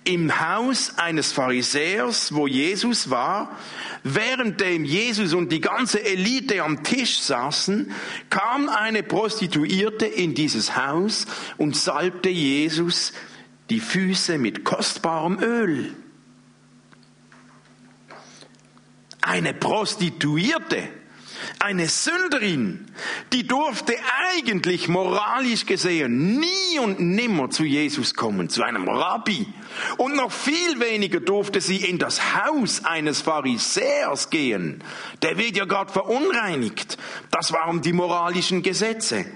im 0.05 0.41
Haus 0.41 0.95
eines 0.97 1.33
Pharisäers, 1.33 2.35
wo 2.35 2.47
Jesus 2.47 3.11
war, 3.11 3.57
währenddem 4.05 4.85
Jesus 4.85 5.35
und 5.35 5.53
die 5.53 5.61
ganze 5.61 6.05
Elite 6.05 6.63
am 6.63 6.83
Tisch 6.83 7.21
saßen, 7.21 7.93
kam 8.31 8.69
eine 8.69 9.03
Prostituierte 9.03 10.07
in 10.07 10.35
dieses 10.35 10.77
Haus 10.77 11.27
und 11.57 11.77
salbte 11.77 12.31
Jesus 12.31 13.13
die 13.71 13.81
Füße 13.81 14.39
mit 14.39 14.65
kostbarem 14.65 15.39
Öl. 15.41 15.95
Eine 19.21 19.53
Prostituierte 19.53 20.89
eine 21.59 21.89
Sünderin, 21.89 22.87
die 23.33 23.47
durfte 23.47 23.95
eigentlich 24.33 24.89
moralisch 24.89 25.67
gesehen 25.67 26.39
nie 26.39 26.79
und 26.79 27.01
nimmer 27.01 27.51
zu 27.51 27.65
Jesus 27.65 28.15
kommen, 28.15 28.49
zu 28.49 28.63
einem 28.63 28.89
Rabbi. 28.89 29.47
Und 29.97 30.17
noch 30.17 30.33
viel 30.33 30.81
weniger 30.81 31.21
durfte 31.21 31.61
sie 31.61 31.77
in 31.77 31.99
das 31.99 32.35
Haus 32.35 32.85
eines 32.85 33.21
Pharisäers 33.21 34.31
gehen. 34.31 34.83
Der 35.23 35.39
wird 35.39 35.57
ja 35.57 35.65
gerade 35.65 35.93
verunreinigt. 35.93 36.99
Das 37.31 37.53
waren 37.53 37.83
die 37.83 37.93
moralischen 37.93 38.63
Gesetze. 38.63 39.27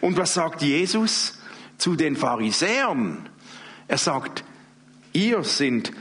Und 0.00 0.16
was 0.16 0.34
sagt 0.34 0.62
Jesus 0.62 1.38
zu 1.78 1.96
den 1.96 2.16
Pharisäern? 2.16 3.28
Er 3.88 3.98
sagt, 3.98 4.44
ihr 5.12 5.42
sind, 5.44 5.92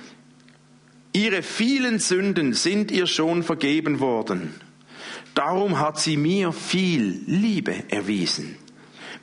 ihre 1.13 1.43
vielen 1.43 1.99
Sünden 1.99 2.53
sind 2.53 2.91
ihr 2.91 3.07
schon 3.07 3.43
vergeben 3.43 3.99
worden. 3.99 4.53
Darum 5.35 5.79
hat 5.79 5.99
sie 5.99 6.17
mir 6.17 6.51
viel 6.51 7.21
Liebe 7.25 7.75
erwiesen. 7.89 8.57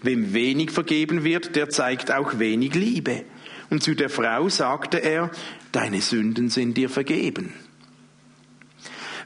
Wem 0.03 0.33
wenig 0.33 0.71
vergeben 0.71 1.25
wird, 1.25 1.57
der 1.57 1.69
zeigt 1.69 2.13
auch 2.13 2.39
wenig 2.39 2.75
Liebe. 2.75 3.25
Und 3.71 3.83
zu 3.83 3.95
der 3.95 4.09
Frau 4.09 4.49
sagte 4.49 4.99
er, 4.99 5.31
deine 5.73 6.01
Sünden 6.01 6.49
sind 6.49 6.77
dir 6.77 6.89
vergeben. 6.89 7.53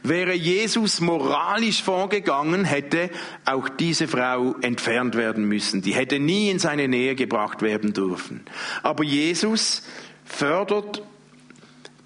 Wäre 0.03 0.33
Jesus 0.33 1.01
moralisch 1.01 1.83
vorgegangen, 1.83 2.65
hätte 2.65 3.11
auch 3.45 3.69
diese 3.69 4.09
Frau 4.09 4.57
entfernt 4.61 5.15
werden 5.15 5.45
müssen. 5.45 5.81
Die 5.83 5.95
hätte 5.95 6.19
nie 6.19 6.51
in 6.51 6.59
seine 6.59 6.89
Nähe 6.89 7.15
gebracht 7.15 7.63
werden 7.63 7.93
dürfen. 7.93 8.41
Aber 8.83 9.05
Jesus 9.05 9.85
fördert 10.25 11.03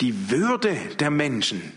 die 0.03 0.31
Würde 0.31 0.77
der 1.01 1.11
Menschen 1.11 1.73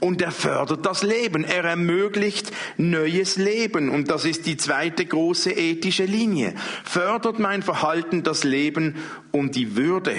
und 0.00 0.22
er 0.22 0.32
fördert 0.32 0.84
das 0.84 1.02
Leben. 1.02 1.44
Er 1.44 1.64
ermöglicht 1.64 2.52
neues 2.76 3.36
Leben 3.36 3.88
und 3.88 4.10
das 4.10 4.24
ist 4.24 4.46
die 4.46 4.56
zweite 4.56 5.06
große 5.06 5.52
ethische 5.52 6.04
Linie. 6.04 6.54
Fördert 6.84 7.38
mein 7.38 7.62
Verhalten 7.62 8.22
das 8.22 8.44
Leben 8.44 8.96
und 9.32 9.56
die 9.56 9.76
Würde. 9.76 10.16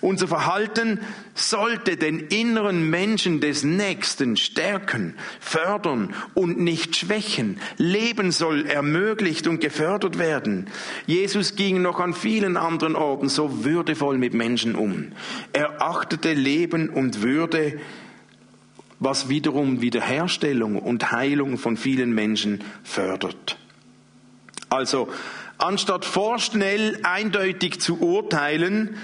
Unser 0.00 0.28
Verhalten 0.28 1.00
sollte 1.34 1.96
den 1.96 2.18
inneren 2.18 2.88
Menschen 2.90 3.40
des 3.40 3.62
Nächsten 3.62 4.36
stärken, 4.36 5.14
fördern 5.40 6.14
und 6.34 6.60
nicht 6.60 6.96
schwächen. 6.96 7.60
Leben 7.76 8.32
soll 8.32 8.66
ermöglicht 8.66 9.46
und 9.46 9.60
gefördert 9.60 10.18
werden. 10.18 10.66
Jesus 11.06 11.56
ging 11.56 11.82
noch 11.82 12.00
an 12.00 12.14
vielen 12.14 12.56
anderen 12.56 12.96
Orten 12.96 13.28
so 13.28 13.64
würdevoll 13.64 14.18
mit 14.18 14.34
Menschen 14.34 14.74
um. 14.74 15.12
Er 15.52 15.80
achtete 15.82 16.32
Leben 16.32 16.88
und 16.88 17.22
Würde 17.22 17.78
was 19.04 19.28
wiederum 19.28 19.80
Wiederherstellung 19.80 20.78
und 20.78 21.10
Heilung 21.10 21.58
von 21.58 21.76
vielen 21.76 22.12
Menschen 22.14 22.62
fördert. 22.84 23.58
Also, 24.68 25.08
anstatt 25.58 26.04
vorschnell 26.04 27.00
eindeutig 27.02 27.80
zu 27.80 28.00
urteilen, 28.00 28.96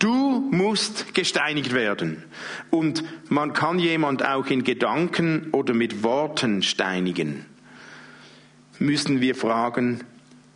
du 0.00 0.40
musst 0.50 1.14
gesteinigt 1.14 1.72
werden. 1.72 2.24
Und 2.70 3.04
man 3.28 3.52
kann 3.52 3.78
jemand 3.78 4.26
auch 4.26 4.46
in 4.46 4.64
Gedanken 4.64 5.50
oder 5.52 5.72
mit 5.72 6.02
Worten 6.02 6.62
steinigen. 6.62 7.46
Müssen 8.80 9.20
wir 9.20 9.36
fragen, 9.36 10.00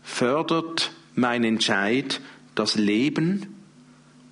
fördert 0.03 0.91
mein 1.15 1.45
Entscheid 1.45 2.21
das 2.57 2.75
Leben 2.75 3.55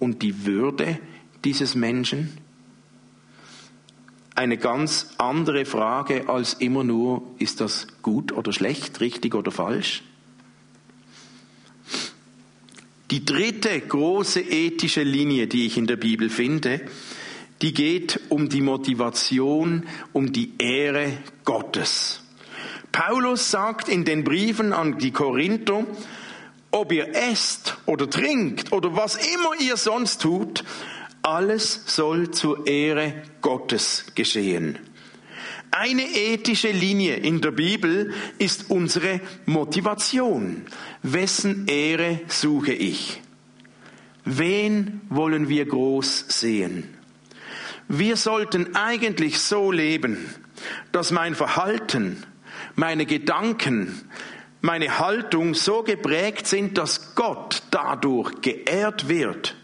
und 0.00 0.22
die 0.22 0.44
Würde 0.44 0.98
dieses 1.44 1.76
Menschen? 1.76 2.45
Eine 4.36 4.58
ganz 4.58 5.14
andere 5.18 5.64
Frage 5.64 6.28
als 6.28 6.54
immer 6.54 6.84
nur, 6.84 7.22
ist 7.38 7.60
das 7.60 7.86
gut 8.02 8.32
oder 8.32 8.52
schlecht, 8.52 9.00
richtig 9.00 9.34
oder 9.34 9.50
falsch? 9.50 10.02
Die 13.10 13.24
dritte 13.24 13.80
große 13.80 14.40
ethische 14.40 15.02
Linie, 15.02 15.46
die 15.46 15.66
ich 15.66 15.78
in 15.78 15.86
der 15.86 15.96
Bibel 15.96 16.28
finde, 16.28 16.80
die 17.62 17.72
geht 17.72 18.20
um 18.28 18.48
die 18.48 18.60
Motivation, 18.60 19.84
um 20.12 20.32
die 20.32 20.52
Ehre 20.58 21.12
Gottes. 21.44 22.22
Paulus 22.92 23.50
sagt 23.50 23.88
in 23.88 24.04
den 24.04 24.24
Briefen 24.24 24.72
an 24.72 24.98
die 24.98 25.12
Korinther, 25.12 25.86
ob 26.70 26.92
ihr 26.92 27.14
esst 27.14 27.76
oder 27.86 28.10
trinkt 28.10 28.72
oder 28.72 28.96
was 28.96 29.16
immer 29.16 29.58
ihr 29.60 29.76
sonst 29.76 30.20
tut, 30.20 30.64
alles 31.26 31.82
soll 31.86 32.30
zur 32.30 32.66
Ehre 32.66 33.22
Gottes 33.40 34.06
geschehen. 34.14 34.78
Eine 35.72 36.04
ethische 36.04 36.70
Linie 36.70 37.16
in 37.16 37.40
der 37.40 37.50
Bibel 37.50 38.14
ist 38.38 38.70
unsere 38.70 39.20
Motivation. 39.44 40.62
Wessen 41.02 41.66
Ehre 41.66 42.20
suche 42.28 42.72
ich? 42.72 43.20
Wen 44.24 45.00
wollen 45.08 45.48
wir 45.48 45.66
groß 45.66 46.26
sehen? 46.28 46.94
Wir 47.88 48.16
sollten 48.16 48.76
eigentlich 48.76 49.40
so 49.40 49.72
leben, 49.72 50.32
dass 50.92 51.10
mein 51.10 51.34
Verhalten, 51.34 52.22
meine 52.76 53.04
Gedanken, 53.04 54.08
meine 54.60 55.00
Haltung 55.00 55.54
so 55.54 55.82
geprägt 55.82 56.46
sind, 56.46 56.78
dass 56.78 57.14
Gott 57.16 57.64
dadurch 57.70 58.40
geehrt 58.40 59.08
wird 59.08 59.56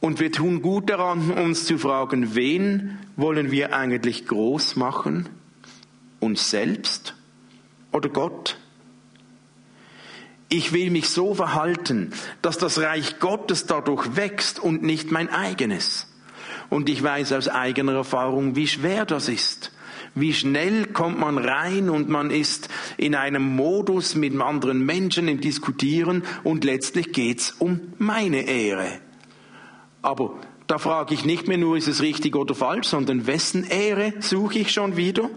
und 0.00 0.20
wir 0.20 0.30
tun 0.30 0.62
gut 0.62 0.90
daran, 0.90 1.30
uns 1.30 1.64
zu 1.64 1.78
fragen, 1.78 2.34
wen 2.34 2.98
wollen 3.16 3.50
wir 3.50 3.74
eigentlich 3.74 4.26
groß 4.26 4.76
machen? 4.76 5.28
Uns 6.20 6.50
selbst 6.50 7.14
oder 7.92 8.08
Gott? 8.08 8.58
Ich 10.48 10.72
will 10.72 10.90
mich 10.90 11.10
so 11.10 11.34
verhalten, 11.34 12.12
dass 12.40 12.58
das 12.58 12.78
Reich 12.78 13.18
Gottes 13.18 13.66
dadurch 13.66 14.16
wächst 14.16 14.60
und 14.60 14.82
nicht 14.82 15.10
mein 15.10 15.28
eigenes. 15.28 16.06
Und 16.70 16.88
ich 16.88 17.02
weiß 17.02 17.32
aus 17.32 17.48
eigener 17.48 17.94
Erfahrung, 17.94 18.56
wie 18.56 18.66
schwer 18.66 19.04
das 19.04 19.28
ist. 19.28 19.72
Wie 20.14 20.32
schnell 20.32 20.86
kommt 20.86 21.18
man 21.18 21.38
rein 21.38 21.90
und 21.90 22.08
man 22.08 22.30
ist 22.30 22.68
in 22.96 23.14
einem 23.14 23.56
Modus 23.56 24.14
mit 24.14 24.38
anderen 24.40 24.84
Menschen 24.84 25.28
im 25.28 25.40
Diskutieren 25.40 26.24
und 26.44 26.64
letztlich 26.64 27.12
geht's 27.12 27.52
um 27.58 27.92
meine 27.98 28.42
Ehre. 28.42 29.00
Aber 30.02 30.38
da 30.66 30.78
frage 30.78 31.14
ich 31.14 31.24
nicht 31.24 31.48
mehr 31.48 31.58
nur, 31.58 31.76
ist 31.76 31.88
es 31.88 32.02
richtig 32.02 32.36
oder 32.36 32.54
falsch, 32.54 32.88
sondern 32.88 33.26
wessen 33.26 33.64
Ehre 33.64 34.14
suche 34.20 34.60
ich 34.60 34.72
schon 34.72 34.96
wieder? 34.96 35.30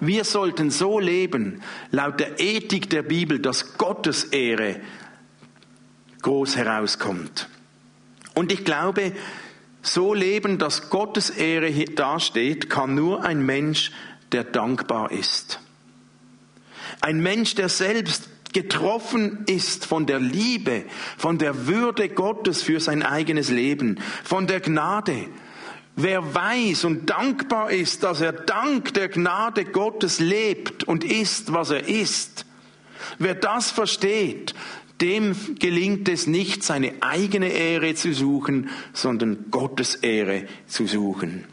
Wir 0.00 0.24
sollten 0.24 0.70
so 0.70 0.98
leben, 0.98 1.62
laut 1.90 2.20
der 2.20 2.40
Ethik 2.40 2.88
der 2.88 3.02
Bibel, 3.02 3.38
dass 3.38 3.76
Gottes 3.76 4.24
Ehre 4.24 4.80
groß 6.22 6.56
herauskommt. 6.56 7.48
Und 8.34 8.50
ich 8.50 8.64
glaube, 8.64 9.12
so 9.82 10.14
leben, 10.14 10.58
dass 10.58 10.88
Gottes 10.88 11.30
Ehre 11.30 11.72
dasteht, 11.84 12.70
kann 12.70 12.94
nur 12.94 13.24
ein 13.24 13.44
Mensch, 13.44 13.92
der 14.32 14.44
dankbar 14.44 15.12
ist. 15.12 15.60
Ein 17.00 17.20
Mensch, 17.20 17.54
der 17.54 17.68
selbst 17.68 18.28
getroffen 18.52 19.44
ist 19.46 19.86
von 19.86 20.06
der 20.06 20.20
Liebe, 20.20 20.84
von 21.16 21.38
der 21.38 21.66
Würde 21.66 22.08
Gottes 22.08 22.62
für 22.62 22.80
sein 22.80 23.02
eigenes 23.02 23.50
Leben, 23.50 23.98
von 24.24 24.46
der 24.46 24.60
Gnade. 24.60 25.28
Wer 25.96 26.34
weiß 26.34 26.84
und 26.84 27.10
dankbar 27.10 27.70
ist, 27.70 28.02
dass 28.02 28.20
er 28.20 28.32
dank 28.32 28.94
der 28.94 29.08
Gnade 29.08 29.64
Gottes 29.64 30.18
lebt 30.18 30.84
und 30.84 31.04
ist, 31.04 31.52
was 31.52 31.70
er 31.70 31.88
ist, 31.88 32.46
wer 33.18 33.34
das 33.34 33.70
versteht, 33.70 34.54
dem 35.00 35.34
gelingt 35.58 36.08
es 36.08 36.26
nicht, 36.26 36.62
seine 36.62 36.94
eigene 37.00 37.48
Ehre 37.48 37.94
zu 37.94 38.12
suchen, 38.12 38.68
sondern 38.92 39.50
Gottes 39.50 39.96
Ehre 39.96 40.46
zu 40.66 40.86
suchen. 40.86 41.44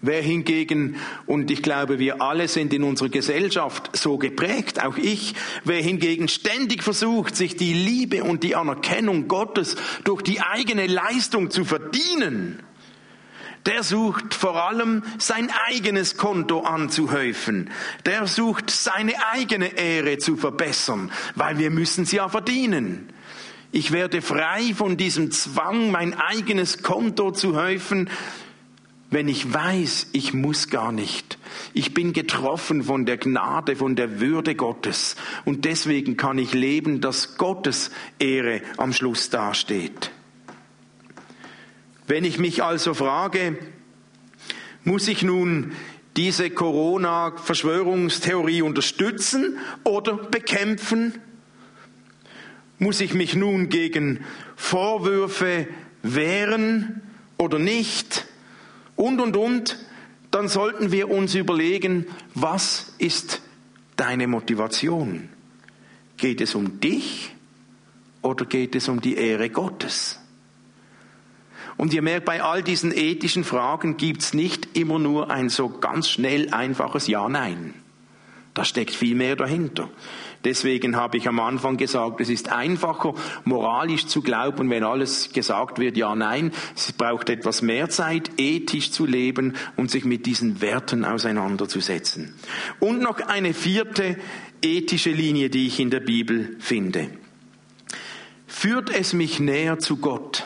Wer 0.00 0.22
hingegen, 0.22 0.96
und 1.26 1.50
ich 1.50 1.62
glaube, 1.62 1.98
wir 1.98 2.22
alle 2.22 2.46
sind 2.46 2.72
in 2.72 2.84
unserer 2.84 3.08
Gesellschaft 3.08 3.96
so 3.96 4.16
geprägt, 4.16 4.84
auch 4.84 4.96
ich, 4.96 5.34
wer 5.64 5.82
hingegen 5.82 6.28
ständig 6.28 6.84
versucht, 6.84 7.34
sich 7.34 7.56
die 7.56 7.74
Liebe 7.74 8.22
und 8.22 8.44
die 8.44 8.54
Anerkennung 8.54 9.26
Gottes 9.26 9.76
durch 10.04 10.22
die 10.22 10.40
eigene 10.40 10.86
Leistung 10.86 11.50
zu 11.50 11.64
verdienen, 11.64 12.62
der 13.66 13.82
sucht 13.82 14.34
vor 14.34 14.68
allem 14.68 15.02
sein 15.18 15.50
eigenes 15.66 16.16
Konto 16.16 16.60
anzuhäufen. 16.60 17.70
Der 18.06 18.26
sucht 18.26 18.70
seine 18.70 19.12
eigene 19.32 19.76
Ehre 19.76 20.18
zu 20.18 20.36
verbessern, 20.36 21.10
weil 21.34 21.58
wir 21.58 21.70
müssen 21.70 22.06
sie 22.06 22.16
ja 22.16 22.28
verdienen. 22.28 23.12
Ich 23.70 23.92
werde 23.92 24.22
frei 24.22 24.72
von 24.74 24.96
diesem 24.96 25.30
Zwang, 25.32 25.90
mein 25.90 26.14
eigenes 26.14 26.82
Konto 26.82 27.32
zu 27.32 27.56
häufen, 27.56 28.08
wenn 29.10 29.28
ich 29.28 29.52
weiß, 29.52 30.08
ich 30.12 30.32
muss 30.34 30.68
gar 30.68 30.92
nicht. 30.92 31.38
Ich 31.72 31.94
bin 31.94 32.12
getroffen 32.12 32.82
von 32.82 33.06
der 33.06 33.16
Gnade, 33.16 33.76
von 33.76 33.96
der 33.96 34.20
Würde 34.20 34.54
Gottes. 34.54 35.16
Und 35.46 35.64
deswegen 35.64 36.18
kann 36.18 36.36
ich 36.38 36.52
leben, 36.52 37.00
dass 37.00 37.38
Gottes 37.38 37.90
Ehre 38.18 38.60
am 38.76 38.92
Schluss 38.92 39.30
dasteht. 39.30 40.10
Wenn 42.06 42.24
ich 42.24 42.38
mich 42.38 42.62
also 42.62 42.92
frage, 42.94 43.58
muss 44.84 45.08
ich 45.08 45.22
nun 45.22 45.72
diese 46.16 46.50
Corona-Verschwörungstheorie 46.50 48.62
unterstützen 48.62 49.58
oder 49.84 50.16
bekämpfen? 50.16 51.14
Muss 52.78 53.00
ich 53.00 53.14
mich 53.14 53.34
nun 53.34 53.70
gegen 53.70 54.24
Vorwürfe 54.56 55.66
wehren 56.02 57.00
oder 57.38 57.58
nicht? 57.58 58.27
Und, 58.98 59.20
und, 59.20 59.36
und. 59.36 59.78
Dann 60.30 60.48
sollten 60.48 60.92
wir 60.92 61.08
uns 61.08 61.34
überlegen, 61.34 62.06
was 62.34 62.92
ist 62.98 63.40
deine 63.96 64.26
Motivation? 64.26 65.30
Geht 66.18 66.42
es 66.42 66.54
um 66.54 66.80
dich 66.80 67.34
oder 68.20 68.44
geht 68.44 68.74
es 68.74 68.88
um 68.88 69.00
die 69.00 69.16
Ehre 69.16 69.48
Gottes? 69.48 70.20
Und 71.78 71.94
ihr 71.94 72.02
merkt, 72.02 72.26
bei 72.26 72.42
all 72.42 72.62
diesen 72.62 72.92
ethischen 72.92 73.44
Fragen 73.44 73.96
gibt's 73.96 74.34
nicht 74.34 74.76
immer 74.76 74.98
nur 74.98 75.30
ein 75.30 75.48
so 75.48 75.68
ganz 75.68 76.10
schnell 76.10 76.52
einfaches 76.52 77.06
Ja-Nein. 77.06 77.72
Da 78.52 78.64
steckt 78.64 78.94
viel 78.94 79.14
mehr 79.14 79.36
dahinter. 79.36 79.88
Deswegen 80.44 80.96
habe 80.96 81.16
ich 81.16 81.26
am 81.28 81.40
Anfang 81.40 81.76
gesagt, 81.76 82.20
es 82.20 82.28
ist 82.28 82.50
einfacher, 82.50 83.14
moralisch 83.44 84.06
zu 84.06 84.22
glauben, 84.22 84.70
wenn 84.70 84.84
alles 84.84 85.32
gesagt 85.32 85.78
wird, 85.78 85.96
ja, 85.96 86.14
nein. 86.14 86.52
Es 86.76 86.92
braucht 86.92 87.28
etwas 87.28 87.60
mehr 87.62 87.88
Zeit, 87.88 88.30
ethisch 88.36 88.92
zu 88.92 89.04
leben 89.04 89.54
und 89.76 89.90
sich 89.90 90.04
mit 90.04 90.26
diesen 90.26 90.60
Werten 90.60 91.04
auseinanderzusetzen. 91.04 92.34
Und 92.78 93.00
noch 93.00 93.20
eine 93.20 93.52
vierte 93.52 94.16
ethische 94.62 95.10
Linie, 95.10 95.50
die 95.50 95.66
ich 95.66 95.80
in 95.80 95.90
der 95.90 96.00
Bibel 96.00 96.56
finde. 96.60 97.10
Führt 98.46 98.90
es 98.90 99.12
mich 99.12 99.40
näher 99.40 99.78
zu 99.78 99.96
Gott? 99.96 100.44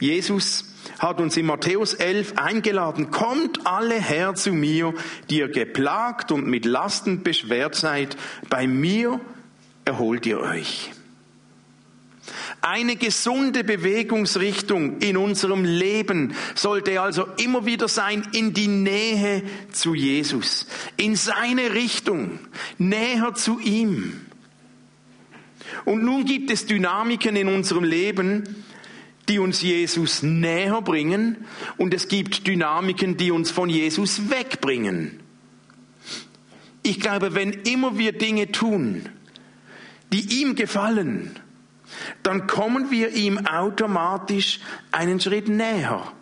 Jesus 0.00 0.73
hat 0.98 1.20
uns 1.20 1.36
in 1.36 1.46
Matthäus 1.46 1.94
11 1.94 2.34
eingeladen, 2.36 3.10
kommt 3.10 3.66
alle 3.66 4.00
her 4.00 4.34
zu 4.34 4.52
mir, 4.52 4.94
die 5.30 5.38
ihr 5.38 5.48
geplagt 5.48 6.32
und 6.32 6.46
mit 6.46 6.64
Lasten 6.64 7.22
beschwert 7.22 7.74
seid, 7.74 8.16
bei 8.48 8.66
mir 8.66 9.20
erholt 9.84 10.26
ihr 10.26 10.40
euch. 10.40 10.90
Eine 12.60 12.96
gesunde 12.96 13.62
Bewegungsrichtung 13.62 14.98
in 15.00 15.18
unserem 15.18 15.64
Leben 15.64 16.34
sollte 16.54 16.98
also 17.00 17.26
immer 17.36 17.66
wieder 17.66 17.88
sein 17.88 18.26
in 18.32 18.54
die 18.54 18.68
Nähe 18.68 19.42
zu 19.70 19.94
Jesus, 19.94 20.66
in 20.96 21.14
seine 21.14 21.74
Richtung, 21.74 22.38
näher 22.78 23.34
zu 23.34 23.60
ihm. 23.60 24.22
Und 25.84 26.04
nun 26.04 26.24
gibt 26.24 26.50
es 26.50 26.64
Dynamiken 26.64 27.36
in 27.36 27.48
unserem 27.48 27.84
Leben, 27.84 28.64
die 29.28 29.38
uns 29.38 29.62
Jesus 29.62 30.22
näher 30.22 30.82
bringen 30.82 31.46
und 31.76 31.94
es 31.94 32.08
gibt 32.08 32.46
Dynamiken, 32.46 33.16
die 33.16 33.30
uns 33.30 33.50
von 33.50 33.68
Jesus 33.68 34.30
wegbringen. 34.30 35.20
Ich 36.82 37.00
glaube, 37.00 37.34
wenn 37.34 37.52
immer 37.52 37.96
wir 37.96 38.12
Dinge 38.12 38.52
tun, 38.52 39.08
die 40.12 40.40
ihm 40.42 40.54
gefallen, 40.54 41.38
dann 42.22 42.46
kommen 42.46 42.90
wir 42.90 43.10
ihm 43.10 43.46
automatisch 43.46 44.60
einen 44.92 45.20
Schritt 45.20 45.48
näher. 45.48 46.12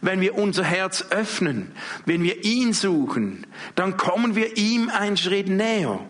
Wenn 0.00 0.20
wir 0.20 0.36
unser 0.36 0.64
Herz 0.64 1.06
öffnen, 1.10 1.72
wenn 2.04 2.22
wir 2.22 2.44
ihn 2.44 2.72
suchen, 2.72 3.46
dann 3.74 3.96
kommen 3.96 4.36
wir 4.36 4.56
ihm 4.56 4.88
einen 4.90 5.16
Schritt 5.16 5.48
näher. 5.48 6.00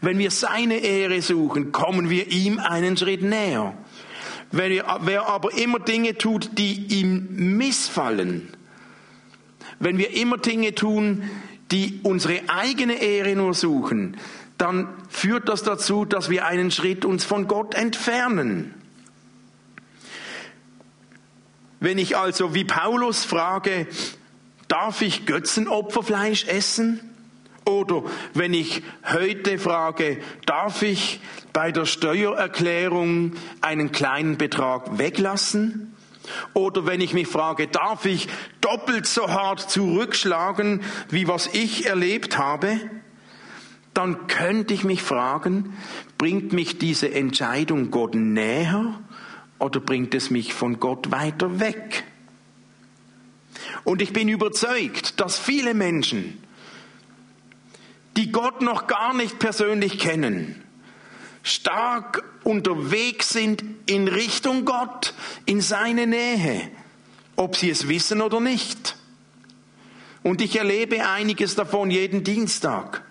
Wenn 0.00 0.18
wir 0.18 0.30
seine 0.30 0.78
Ehre 0.78 1.22
suchen, 1.22 1.70
kommen 1.70 2.10
wir 2.10 2.32
ihm 2.32 2.58
einen 2.58 2.96
Schritt 2.96 3.22
näher. 3.22 3.76
Wer 4.52 5.26
aber 5.26 5.54
immer 5.58 5.80
Dinge 5.80 6.16
tut, 6.18 6.58
die 6.58 6.86
ihm 6.98 7.56
missfallen, 7.56 8.48
wenn 9.78 9.98
wir 9.98 10.14
immer 10.14 10.38
Dinge 10.38 10.74
tun, 10.74 11.28
die 11.70 12.00
unsere 12.02 12.48
eigene 12.48 13.02
Ehre 13.02 13.34
nur 13.36 13.54
suchen, 13.54 14.16
dann 14.56 14.88
führt 15.08 15.48
das 15.48 15.62
dazu, 15.62 16.04
dass 16.04 16.30
wir 16.30 16.46
einen 16.46 16.70
Schritt 16.70 17.04
uns 17.04 17.24
von 17.24 17.46
Gott 17.48 17.74
entfernen. 17.74 18.74
Wenn 21.80 21.98
ich 21.98 22.16
also 22.16 22.54
wie 22.54 22.64
Paulus 22.64 23.24
frage, 23.24 23.86
darf 24.68 25.02
ich 25.02 25.26
Götzenopferfleisch 25.26 26.46
essen? 26.46 27.00
Oder 27.66 28.04
wenn 28.32 28.54
ich 28.54 28.82
heute 29.12 29.58
frage, 29.58 30.18
darf 30.46 30.82
ich 30.82 31.20
bei 31.52 31.72
der 31.72 31.84
Steuererklärung 31.84 33.32
einen 33.60 33.90
kleinen 33.90 34.38
Betrag 34.38 34.98
weglassen? 34.98 35.92
Oder 36.54 36.86
wenn 36.86 37.00
ich 37.00 37.12
mich 37.12 37.26
frage, 37.26 37.66
darf 37.66 38.06
ich 38.06 38.28
doppelt 38.60 39.06
so 39.06 39.30
hart 39.30 39.68
zurückschlagen, 39.68 40.82
wie 41.08 41.26
was 41.26 41.48
ich 41.52 41.86
erlebt 41.86 42.38
habe? 42.38 42.78
Dann 43.94 44.28
könnte 44.28 44.72
ich 44.72 44.84
mich 44.84 45.02
fragen, 45.02 45.76
bringt 46.18 46.52
mich 46.52 46.78
diese 46.78 47.12
Entscheidung 47.12 47.90
Gott 47.90 48.14
näher 48.14 49.00
oder 49.58 49.80
bringt 49.80 50.14
es 50.14 50.30
mich 50.30 50.54
von 50.54 50.78
Gott 50.78 51.10
weiter 51.10 51.58
weg? 51.58 52.04
Und 53.82 54.02
ich 54.02 54.12
bin 54.12 54.28
überzeugt, 54.28 55.20
dass 55.20 55.36
viele 55.36 55.74
Menschen 55.74 56.45
die 58.16 58.32
Gott 58.32 58.62
noch 58.62 58.86
gar 58.86 59.14
nicht 59.14 59.38
persönlich 59.38 59.98
kennen, 59.98 60.62
stark 61.42 62.24
unterwegs 62.44 63.30
sind 63.30 63.62
in 63.86 64.08
Richtung 64.08 64.64
Gott, 64.64 65.14
in 65.44 65.60
seine 65.60 66.06
Nähe, 66.06 66.70
ob 67.36 67.56
sie 67.56 67.70
es 67.70 67.88
wissen 67.88 68.20
oder 68.20 68.40
nicht. 68.40 68.96
Und 70.22 70.40
ich 70.40 70.56
erlebe 70.56 71.06
einiges 71.08 71.54
davon 71.54 71.90
jeden 71.90 72.24
Dienstag. 72.24 73.02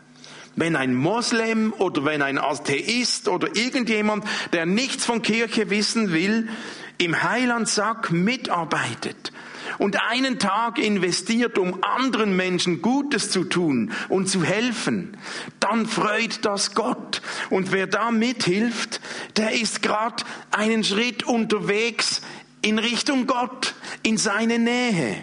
Wenn 0.57 0.75
ein 0.75 0.93
Moslem 0.93 1.73
oder 1.73 2.05
wenn 2.05 2.21
ein 2.21 2.37
Atheist 2.37 3.27
oder 3.27 3.55
irgendjemand, 3.55 4.25
der 4.53 4.65
nichts 4.65 5.05
von 5.05 5.21
Kirche 5.21 5.69
wissen 5.69 6.11
will, 6.11 6.49
im 6.97 7.23
Heilandsack 7.23 8.11
mitarbeitet, 8.11 9.31
und 9.77 10.01
einen 10.09 10.39
Tag 10.39 10.77
investiert, 10.77 11.57
um 11.57 11.83
anderen 11.83 12.35
Menschen 12.35 12.81
Gutes 12.81 13.31
zu 13.31 13.43
tun 13.43 13.91
und 14.09 14.27
zu 14.27 14.43
helfen, 14.43 15.17
dann 15.59 15.85
freut 15.85 16.45
das 16.45 16.75
Gott. 16.75 17.21
Und 17.49 17.71
wer 17.71 17.87
da 17.87 18.11
mithilft, 18.11 19.01
der 19.37 19.51
ist 19.53 19.81
gerade 19.81 20.23
einen 20.51 20.83
Schritt 20.83 21.23
unterwegs 21.23 22.21
in 22.61 22.79
Richtung 22.79 23.27
Gott, 23.27 23.75
in 24.03 24.17
seine 24.17 24.59
Nähe. 24.59 25.17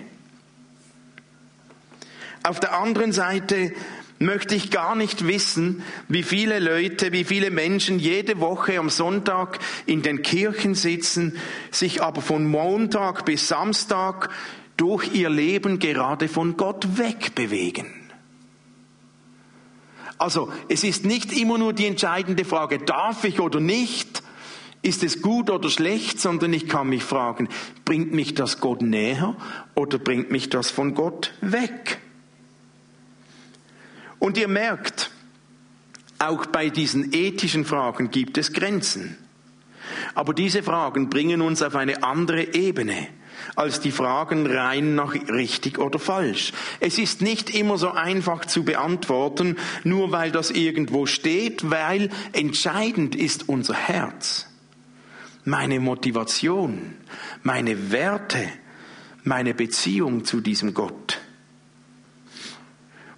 Auf 2.44 2.60
der 2.60 2.76
anderen 2.78 3.12
Seite 3.12 3.72
möchte 4.24 4.54
ich 4.54 4.70
gar 4.70 4.94
nicht 4.94 5.26
wissen, 5.26 5.82
wie 6.08 6.22
viele 6.22 6.58
Leute, 6.58 7.12
wie 7.12 7.24
viele 7.24 7.50
Menschen 7.50 7.98
jede 7.98 8.40
Woche 8.40 8.78
am 8.78 8.90
Sonntag 8.90 9.58
in 9.86 10.02
den 10.02 10.22
Kirchen 10.22 10.74
sitzen, 10.74 11.36
sich 11.70 12.02
aber 12.02 12.22
von 12.22 12.46
Montag 12.46 13.24
bis 13.24 13.48
Samstag 13.48 14.30
durch 14.76 15.14
ihr 15.14 15.30
Leben 15.30 15.78
gerade 15.78 16.28
von 16.28 16.56
Gott 16.56 16.98
wegbewegen. 16.98 17.86
Also 20.18 20.52
es 20.68 20.84
ist 20.84 21.04
nicht 21.04 21.32
immer 21.32 21.58
nur 21.58 21.72
die 21.72 21.86
entscheidende 21.86 22.44
Frage, 22.44 22.78
darf 22.78 23.24
ich 23.24 23.40
oder 23.40 23.58
nicht, 23.58 24.22
ist 24.82 25.02
es 25.04 25.22
gut 25.22 25.50
oder 25.50 25.68
schlecht, 25.68 26.20
sondern 26.20 26.52
ich 26.52 26.68
kann 26.68 26.88
mich 26.88 27.02
fragen, 27.02 27.48
bringt 27.84 28.12
mich 28.12 28.34
das 28.34 28.60
Gott 28.60 28.82
näher 28.82 29.36
oder 29.74 29.98
bringt 29.98 30.30
mich 30.30 30.48
das 30.48 30.70
von 30.70 30.94
Gott 30.94 31.32
weg? 31.40 32.00
Und 34.22 34.38
ihr 34.38 34.46
merkt, 34.46 35.10
auch 36.20 36.46
bei 36.46 36.70
diesen 36.70 37.12
ethischen 37.12 37.64
Fragen 37.64 38.12
gibt 38.12 38.38
es 38.38 38.52
Grenzen. 38.52 39.18
Aber 40.14 40.32
diese 40.32 40.62
Fragen 40.62 41.10
bringen 41.10 41.42
uns 41.42 41.60
auf 41.60 41.74
eine 41.74 42.04
andere 42.04 42.54
Ebene 42.54 43.08
als 43.56 43.80
die 43.80 43.90
Fragen 43.90 44.46
rein 44.46 44.94
nach 44.94 45.12
richtig 45.12 45.80
oder 45.80 45.98
falsch. 45.98 46.52
Es 46.78 46.98
ist 46.98 47.20
nicht 47.20 47.50
immer 47.50 47.78
so 47.78 47.90
einfach 47.90 48.44
zu 48.44 48.62
beantworten, 48.62 49.56
nur 49.82 50.12
weil 50.12 50.30
das 50.30 50.52
irgendwo 50.52 51.06
steht, 51.06 51.68
weil 51.68 52.08
entscheidend 52.30 53.16
ist 53.16 53.48
unser 53.48 53.74
Herz, 53.74 54.46
meine 55.44 55.80
Motivation, 55.80 56.94
meine 57.42 57.90
Werte, 57.90 58.46
meine 59.24 59.52
Beziehung 59.52 60.24
zu 60.24 60.40
diesem 60.40 60.74
Gott. 60.74 61.18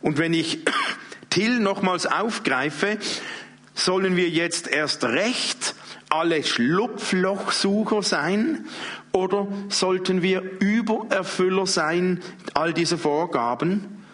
Und 0.04 0.18
wenn 0.18 0.34
ich 0.34 0.58
Till 1.30 1.58
nochmals 1.60 2.06
aufgreife, 2.06 2.98
sollen 3.72 4.16
wir 4.16 4.28
jetzt 4.28 4.68
erst 4.68 5.02
recht 5.02 5.74
alle 6.10 6.44
Schlupflochsucher 6.44 8.02
sein 8.02 8.66
oder 9.12 9.48
sollten 9.70 10.20
wir 10.22 10.42
Übererfüller 10.60 11.66
sein 11.66 12.20
all 12.52 12.74
dieser 12.74 12.98
Vorgaben? 12.98 14.04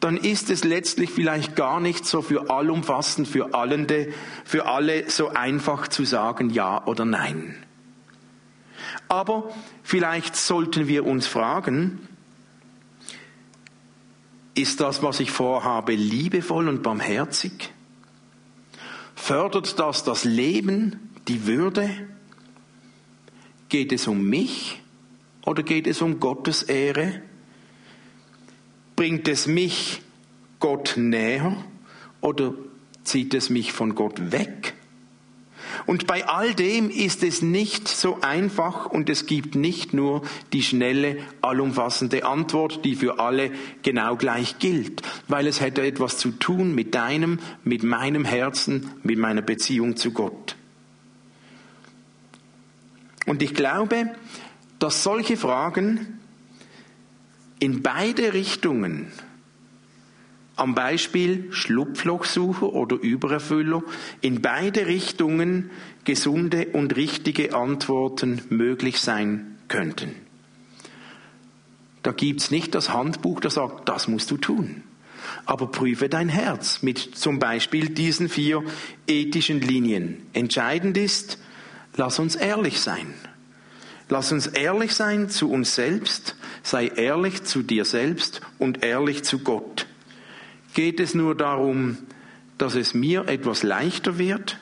Dann 0.00 0.16
ist 0.16 0.50
es 0.50 0.64
letztlich 0.64 1.10
vielleicht 1.10 1.54
gar 1.54 1.78
nicht 1.78 2.06
so 2.06 2.22
für 2.22 2.50
allumfassend, 2.50 3.28
für, 3.28 3.54
allende, 3.54 4.12
für 4.44 4.66
alle 4.66 5.08
so 5.08 5.28
einfach 5.28 5.86
zu 5.86 6.04
sagen 6.04 6.50
Ja 6.50 6.84
oder 6.86 7.04
Nein. 7.04 7.54
Aber 9.08 9.50
vielleicht 9.84 10.34
sollten 10.34 10.88
wir 10.88 11.06
uns 11.06 11.28
fragen, 11.28 12.09
ist 14.60 14.80
das, 14.80 15.02
was 15.02 15.20
ich 15.20 15.30
vorhabe, 15.30 15.94
liebevoll 15.94 16.68
und 16.68 16.82
barmherzig? 16.82 17.72
Fördert 19.14 19.78
das 19.78 20.04
das 20.04 20.24
Leben, 20.24 21.10
die 21.28 21.46
Würde? 21.46 22.08
Geht 23.68 23.92
es 23.92 24.06
um 24.06 24.22
mich 24.24 24.80
oder 25.44 25.62
geht 25.62 25.86
es 25.86 26.02
um 26.02 26.20
Gottes 26.20 26.62
Ehre? 26.62 27.22
Bringt 28.96 29.28
es 29.28 29.46
mich 29.46 30.02
Gott 30.58 30.94
näher 30.96 31.56
oder 32.20 32.54
zieht 33.04 33.34
es 33.34 33.50
mich 33.50 33.72
von 33.72 33.94
Gott 33.94 34.32
weg? 34.32 34.74
Und 35.86 36.06
bei 36.06 36.26
all 36.26 36.54
dem 36.54 36.90
ist 36.90 37.22
es 37.22 37.42
nicht 37.42 37.88
so 37.88 38.20
einfach 38.20 38.86
und 38.86 39.10
es 39.10 39.26
gibt 39.26 39.54
nicht 39.54 39.94
nur 39.94 40.22
die 40.52 40.62
schnelle, 40.62 41.18
allumfassende 41.42 42.24
Antwort, 42.24 42.84
die 42.84 42.94
für 42.94 43.18
alle 43.18 43.50
genau 43.82 44.16
gleich 44.16 44.58
gilt, 44.58 45.02
weil 45.28 45.46
es 45.46 45.60
hätte 45.60 45.82
etwas 45.82 46.18
zu 46.18 46.30
tun 46.32 46.74
mit 46.74 46.94
deinem, 46.94 47.38
mit 47.64 47.82
meinem 47.82 48.24
Herzen, 48.24 48.90
mit 49.02 49.18
meiner 49.18 49.42
Beziehung 49.42 49.96
zu 49.96 50.12
Gott. 50.12 50.56
Und 53.26 53.42
ich 53.42 53.54
glaube, 53.54 54.10
dass 54.78 55.02
solche 55.02 55.36
Fragen 55.36 56.18
in 57.60 57.82
beide 57.82 58.32
Richtungen, 58.32 59.12
am 60.60 60.74
Beispiel 60.74 61.48
Schlupflochsucher 61.50 62.72
oder 62.72 62.96
Übererfüller, 62.96 63.82
in 64.20 64.42
beide 64.42 64.86
Richtungen 64.86 65.70
gesunde 66.04 66.66
und 66.72 66.96
richtige 66.96 67.54
Antworten 67.54 68.42
möglich 68.50 69.00
sein 69.00 69.56
könnten. 69.68 70.14
Da 72.02 72.12
gibt's 72.12 72.50
nicht 72.50 72.74
das 72.74 72.92
Handbuch, 72.92 73.40
das 73.40 73.54
sagt, 73.54 73.88
das 73.88 74.08
musst 74.08 74.30
du 74.30 74.36
tun. 74.36 74.82
Aber 75.44 75.66
prüfe 75.66 76.08
dein 76.08 76.28
Herz 76.28 76.82
mit 76.82 76.98
zum 76.98 77.38
Beispiel 77.38 77.90
diesen 77.90 78.28
vier 78.28 78.62
ethischen 79.06 79.60
Linien. 79.60 80.22
Entscheidend 80.32 80.96
ist, 80.96 81.38
Lass 81.96 82.18
uns 82.18 82.36
ehrlich 82.36 82.80
sein. 82.80 83.14
Lass 84.08 84.32
uns 84.32 84.46
ehrlich 84.46 84.94
sein 84.94 85.28
zu 85.28 85.50
uns 85.50 85.74
selbst, 85.74 86.36
sei 86.62 86.88
ehrlich 86.88 87.44
zu 87.44 87.62
dir 87.62 87.84
selbst 87.84 88.40
und 88.58 88.82
ehrlich 88.82 89.24
zu 89.24 89.40
Gott. 89.40 89.86
Geht 90.74 91.00
es 91.00 91.14
nur 91.14 91.34
darum, 91.34 91.98
dass 92.58 92.74
es 92.74 92.94
mir 92.94 93.28
etwas 93.28 93.62
leichter 93.62 94.18
wird? 94.18 94.58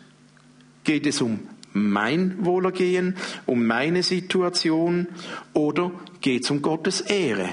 Geht 0.84 1.06
es 1.06 1.20
um 1.20 1.40
mein 1.72 2.44
Wohlergehen, 2.44 3.16
um 3.46 3.66
meine 3.66 4.02
Situation 4.02 5.06
oder 5.52 5.90
geht 6.20 6.44
es 6.44 6.50
um 6.50 6.62
Gottes 6.62 7.00
Ehre? 7.00 7.48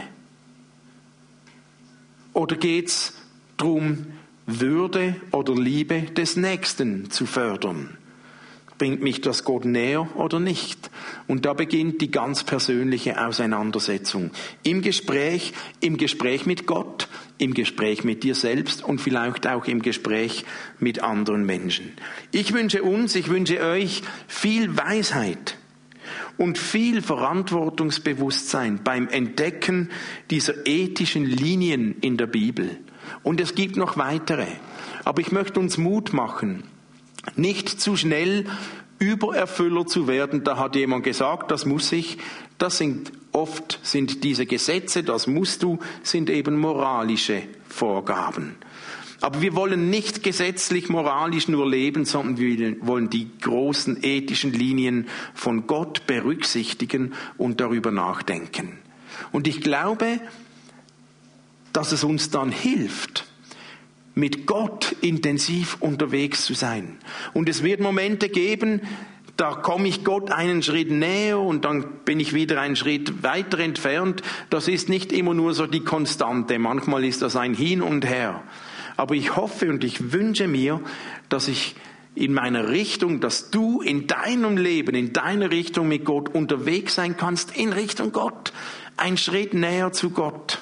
Oder 2.33 2.55
geht 2.55 2.87
es 2.87 3.13
darum, 3.57 4.07
Würde 4.47 5.15
oder 5.31 5.55
Liebe 5.55 6.01
des 6.01 6.37
Nächsten 6.37 7.09
zu 7.09 7.25
fördern? 7.25 7.97
Bringt 8.77 9.01
mich 9.01 9.21
das 9.21 9.45
Gott 9.45 9.63
näher 9.63 10.07
oder 10.15 10.39
nicht? 10.39 10.91
Und 11.27 11.45
da 11.45 11.53
beginnt 11.53 12.01
die 12.01 12.11
ganz 12.11 12.43
persönliche 12.43 13.25
Auseinandersetzung. 13.25 14.31
Im 14.63 14.81
Gespräch, 14.81 15.53
im 15.79 15.95
Gespräch 15.95 16.45
mit 16.45 16.65
Gott, 16.65 17.07
im 17.37 17.53
Gespräch 17.53 18.03
mit 18.03 18.23
dir 18.23 18.35
selbst 18.35 18.83
und 18.83 18.99
vielleicht 18.99 19.47
auch 19.47 19.65
im 19.65 19.81
Gespräch 19.81 20.43
mit 20.79 21.01
anderen 21.01 21.45
Menschen. 21.45 21.93
Ich 22.31 22.53
wünsche 22.53 22.83
uns, 22.83 23.15
ich 23.15 23.29
wünsche 23.29 23.61
euch 23.61 24.01
viel 24.27 24.75
Weisheit 24.75 25.57
und 26.37 26.57
viel 26.57 27.01
Verantwortungsbewusstsein 27.01 28.81
beim 28.83 29.07
Entdecken 29.07 29.89
dieser 30.29 30.65
ethischen 30.67 31.25
Linien 31.25 31.95
in 32.01 32.17
der 32.17 32.27
Bibel. 32.27 32.77
Und 33.23 33.39
es 33.39 33.55
gibt 33.55 33.77
noch 33.77 33.97
weitere. 33.97 34.47
Aber 35.03 35.21
ich 35.21 35.31
möchte 35.31 35.59
uns 35.59 35.77
Mut 35.77 36.13
machen, 36.13 36.63
nicht 37.35 37.69
zu 37.69 37.95
schnell 37.95 38.45
Übererfüller 38.99 39.85
zu 39.85 40.07
werden. 40.07 40.43
Da 40.43 40.57
hat 40.57 40.75
jemand 40.75 41.03
gesagt, 41.03 41.51
das 41.51 41.65
muss 41.65 41.91
ich. 41.91 42.17
Das 42.57 42.77
sind 42.77 43.11
oft 43.33 43.79
sind 43.83 44.23
diese 44.23 44.45
Gesetze, 44.45 45.03
das 45.03 45.27
musst 45.27 45.63
du, 45.63 45.79
sind 46.03 46.29
eben 46.29 46.57
moralische 46.57 47.43
Vorgaben. 47.67 48.55
Aber 49.21 49.41
wir 49.41 49.55
wollen 49.55 49.89
nicht 49.89 50.23
gesetzlich 50.23 50.87
moralisch 50.89 51.47
nur 51.47 51.69
leben, 51.69 52.05
sondern 52.05 52.37
wir 52.37 52.75
wollen 52.81 53.09
die 53.09 53.29
großen 53.41 54.03
ethischen 54.03 54.53
Linien 54.53 55.07
von 55.33 55.67
Gott 55.67 56.05
berücksichtigen 56.05 57.13
und 57.37 57.59
darüber 57.59 57.91
nachdenken. 57.91 58.77
Und 59.31 59.47
ich 59.47 59.61
glaube, 59.61 60.19
dass 61.73 61.91
es 61.91 62.03
uns 62.03 62.29
dann 62.29 62.51
hilft, 62.51 63.24
mit 64.15 64.47
Gott 64.47 64.95
intensiv 65.01 65.77
unterwegs 65.81 66.45
zu 66.45 66.53
sein. 66.53 66.97
Und 67.33 67.49
es 67.49 67.63
wird 67.63 67.81
Momente 67.81 68.29
geben, 68.29 68.81
da 69.37 69.53
komme 69.53 69.89
ich 69.89 70.05
Gott 70.05 70.31
einen 70.31 70.63
Schritt 70.63 70.89
näher 70.89 71.39
und 71.39 71.65
dann 71.65 71.85
bin 72.05 72.21
ich 72.21 72.33
wieder 72.33 72.61
einen 72.61 72.77
Schritt 72.77 73.21
weiter 73.21 73.59
entfernt. 73.59 74.21
Das 74.49 74.69
ist 74.69 74.87
nicht 74.87 75.11
immer 75.11 75.33
nur 75.33 75.53
so 75.53 75.67
die 75.67 75.81
Konstante. 75.81 76.57
Manchmal 76.57 77.03
ist 77.03 77.21
das 77.21 77.35
ein 77.35 77.53
Hin 77.53 77.81
und 77.81 78.05
Her. 78.05 78.43
Aber 78.95 79.13
ich 79.13 79.35
hoffe 79.35 79.69
und 79.69 79.83
ich 79.83 80.13
wünsche 80.13 80.47
mir, 80.47 80.79
dass 81.27 81.49
ich 81.49 81.75
in 82.15 82.33
meiner 82.33 82.69
Richtung, 82.69 83.19
dass 83.19 83.51
du 83.51 83.81
in 83.81 84.07
deinem 84.07 84.55
Leben, 84.55 84.95
in 84.95 85.11
deiner 85.11 85.51
Richtung 85.51 85.89
mit 85.89 86.05
Gott 86.05 86.33
unterwegs 86.33 86.95
sein 86.95 87.17
kannst, 87.17 87.57
in 87.57 87.73
Richtung 87.73 88.13
Gott. 88.13 88.53
Ein 88.95 89.17
Schritt 89.17 89.53
näher 89.53 89.91
zu 89.91 90.11
Gott. 90.11 90.59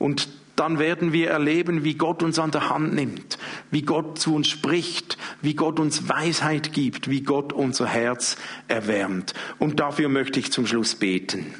Und 0.00 0.28
dann 0.56 0.78
werden 0.78 1.12
wir 1.12 1.30
erleben, 1.30 1.82
wie 1.82 1.94
Gott 1.94 2.22
uns 2.22 2.38
an 2.38 2.52
der 2.52 2.70
Hand 2.70 2.94
nimmt, 2.94 3.38
wie 3.70 3.82
Gott 3.82 4.18
zu 4.18 4.34
uns 4.34 4.48
spricht, 4.48 5.18
wie 5.42 5.54
Gott 5.54 5.80
uns 5.80 6.08
Weisheit 6.08 6.72
gibt, 6.72 7.10
wie 7.10 7.22
Gott 7.22 7.52
unser 7.52 7.86
Herz 7.86 8.36
erwärmt. 8.68 9.34
Und 9.58 9.80
dafür 9.80 10.08
möchte 10.08 10.38
ich 10.38 10.52
zum 10.52 10.66
Schluss 10.66 10.94
beten. 10.94 11.54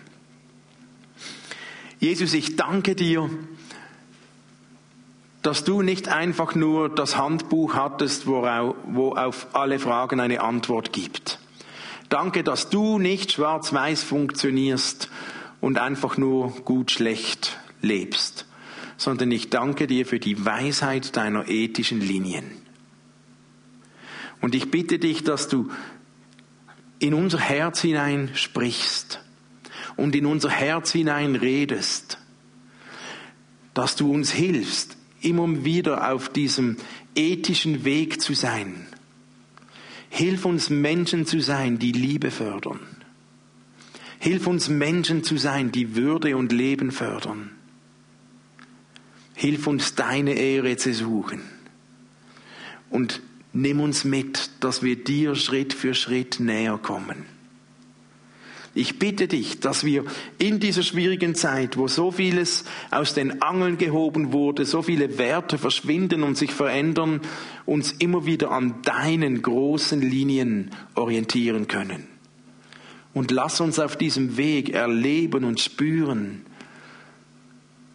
Jesus, 1.99 2.35
ich 2.35 2.57
danke 2.57 2.95
dir, 2.95 3.29
dass 5.43 5.65
du 5.65 5.83
nicht 5.83 6.09
einfach 6.09 6.55
nur 6.55 6.89
das 6.89 7.17
Handbuch 7.17 7.75
hattest, 7.75 8.27
wo 8.27 9.15
auf 9.17 9.49
alle 9.55 9.79
Fragen 9.79 10.21
eine 10.21 10.41
Antwort 10.41 10.93
gibt. 10.93 11.41
Danke, 12.09 12.45
dass 12.45 12.71
du 12.71 12.99
nicht 12.99 13.33
schwarz-weiß 13.33 14.05
funktionierst 14.05 15.11
und 15.61 15.79
einfach 15.79 16.17
nur 16.17 16.51
gut-schlecht 16.65 17.59
lebst 17.83 18.47
sondern 19.05 19.31
ich 19.33 19.51
danke 19.51 19.87
dir 19.87 20.07
für 20.07 20.19
die 20.19 20.47
Weisheit 20.47 21.15
deiner 21.15 21.47
ethischen 21.47 22.01
Linien. 22.01 22.45
Und 24.41 24.55
ich 24.55 24.71
bitte 24.71 24.99
dich, 24.99 25.23
dass 25.23 25.47
du 25.47 25.71
in 27.01 27.13
unser 27.13 27.39
Herz 27.39 27.83
hinein 27.83 28.31
sprichst 28.33 29.21
und 29.97 30.17
in 30.17 30.25
unser 30.25 30.49
Herz 30.49 30.91
hinein 30.93 31.37
redest, 31.37 32.17
dass 33.75 33.95
du 33.95 34.11
uns 34.11 34.33
hilfst, 34.33 34.97
immer 35.21 35.67
wieder 35.67 36.11
auf 36.11 36.31
diesem 36.31 36.79
ethischen 37.15 37.85
Weg 37.85 38.23
zu 38.23 38.33
sein. 38.33 38.87
Hilf 40.09 40.47
uns 40.47 40.71
Menschen 40.71 41.27
zu 41.27 41.41
sein, 41.41 41.79
die 41.79 41.93
Liebe 41.93 42.31
fördern. 42.31 42.81
Hilf 44.19 44.47
uns 44.47 44.71
Menschen 44.71 45.25
zu 45.25 45.37
sein, 45.37 45.73
die 45.73 45.95
Würde 45.95 46.39
und 46.39 46.53
Leben 46.53 46.91
fördern. 46.91 47.51
Hilf 49.35 49.67
uns 49.67 49.95
deine 49.95 50.35
Ehre 50.35 50.77
zu 50.77 50.95
suchen. 50.95 51.43
Und 52.91 53.21
nimm 53.53 53.81
uns 53.81 54.05
mit, 54.05 54.51
dass 54.61 54.83
wir 54.83 54.97
dir 54.97 55.35
Schritt 55.35 55.73
für 55.73 55.95
Schritt 55.95 56.41
näher 56.41 56.79
kommen. 56.79 57.27
Ich 58.77 58.99
bitte 58.99 59.29
dich, 59.29 59.61
dass 59.61 59.85
wir 59.85 60.05
in 60.39 60.59
dieser 60.59 60.83
schwierigen 60.83 61.37
Zeit, 61.37 61.77
wo 61.77 61.87
so 61.87 62.11
vieles 62.11 62.65
aus 62.91 63.15
den 63.15 63.41
Angeln 63.41 63.79
gehoben 63.79 64.33
wurde, 64.33 64.65
so 64.65 64.83
viele 64.83 65.17
Werte 65.17 65.59
verschwinden 65.59 66.25
und 66.25 66.37
sich 66.37 66.53
verändern, 66.53 67.21
uns 67.67 67.93
immer 67.93 68.27
wieder 68.27 68.51
an 68.51 68.83
deinen 68.83 69.43
großen 69.43 70.01
Linien 70.01 70.71
orientieren 70.97 71.69
können. 71.69 72.09
Und 73.13 73.31
lass 73.31 73.61
uns 73.61 73.79
auf 73.79 73.97
diesem 73.97 74.37
Weg 74.37 74.71
erleben 74.71 75.45
und 75.45 75.61
spüren, 75.61 76.45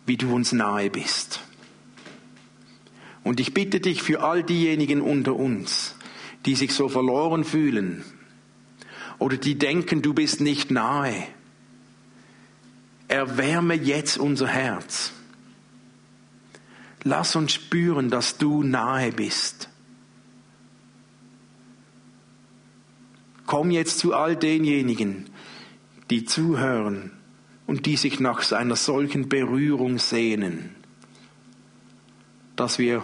wie 0.10 0.17
du 0.17 0.34
uns 0.34 0.54
nahe 0.54 0.89
bist. 0.89 1.39
Und 3.24 3.39
ich 3.39 3.54
bitte 3.54 3.80
dich 3.80 4.02
für 4.02 4.24
all 4.24 4.41
diejenigen 4.41 5.02
unter 5.02 5.36
uns, 5.36 5.93
die 6.48 6.56
sich 6.56 6.74
so 6.74 6.89
verloren 6.89 7.43
fühlen 7.43 8.04
oder 9.19 9.38
die 9.38 9.60
denken, 9.60 10.02
du 10.02 10.15
bist 10.15 10.41
nicht 10.41 10.72
nahe, 10.72 11.13
erwärme 13.08 13.76
jetzt 13.76 14.17
unser 14.17 14.48
Herz. 14.48 15.12
Lass 17.04 17.36
uns 17.36 17.54
spüren, 17.54 18.10
dass 18.10 18.39
du 18.39 18.63
nahe 18.63 19.12
bist. 19.12 19.69
Komm 23.45 23.69
jetzt 23.69 24.00
zu 24.00 24.15
all 24.15 24.36
denjenigen, 24.36 25.30
die 26.10 26.26
zuhören 26.26 27.12
und 27.69 27.86
die 27.86 27.97
sich 27.97 28.19
nach 28.19 28.51
einer 28.51 28.75
solchen 28.75 29.29
Berührung 29.29 29.99
sehnen, 29.99 30.71
dass 32.55 32.79
wir 32.79 33.03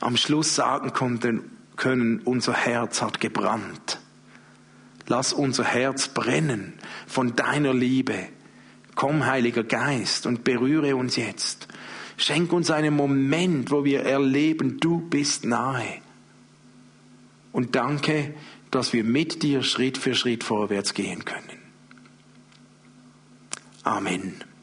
am 0.00 0.18
Schluss 0.18 0.54
sagen 0.54 0.92
konnten, 0.92 1.50
können, 1.76 2.20
unser 2.26 2.52
Herz 2.52 3.00
hat 3.00 3.20
gebrannt. 3.20 4.00
Lass 5.06 5.32
unser 5.32 5.64
Herz 5.64 6.08
brennen 6.08 6.74
von 7.06 7.36
deiner 7.36 7.72
Liebe. 7.72 8.28
Komm, 8.96 9.24
Heiliger 9.24 9.64
Geist, 9.64 10.26
und 10.26 10.44
berühre 10.44 10.94
uns 10.94 11.16
jetzt. 11.16 11.66
Schenk 12.18 12.52
uns 12.52 12.70
einen 12.70 12.94
Moment, 12.94 13.70
wo 13.70 13.82
wir 13.82 14.02
erleben, 14.02 14.76
du 14.78 15.00
bist 15.00 15.46
nahe. 15.46 16.02
Und 17.50 17.74
danke, 17.76 18.34
dass 18.70 18.92
wir 18.92 19.04
mit 19.04 19.42
dir 19.42 19.62
Schritt 19.62 19.96
für 19.96 20.14
Schritt 20.14 20.44
vorwärts 20.44 20.92
gehen 20.92 21.24
können. 21.24 21.63
Amen. 23.86 24.53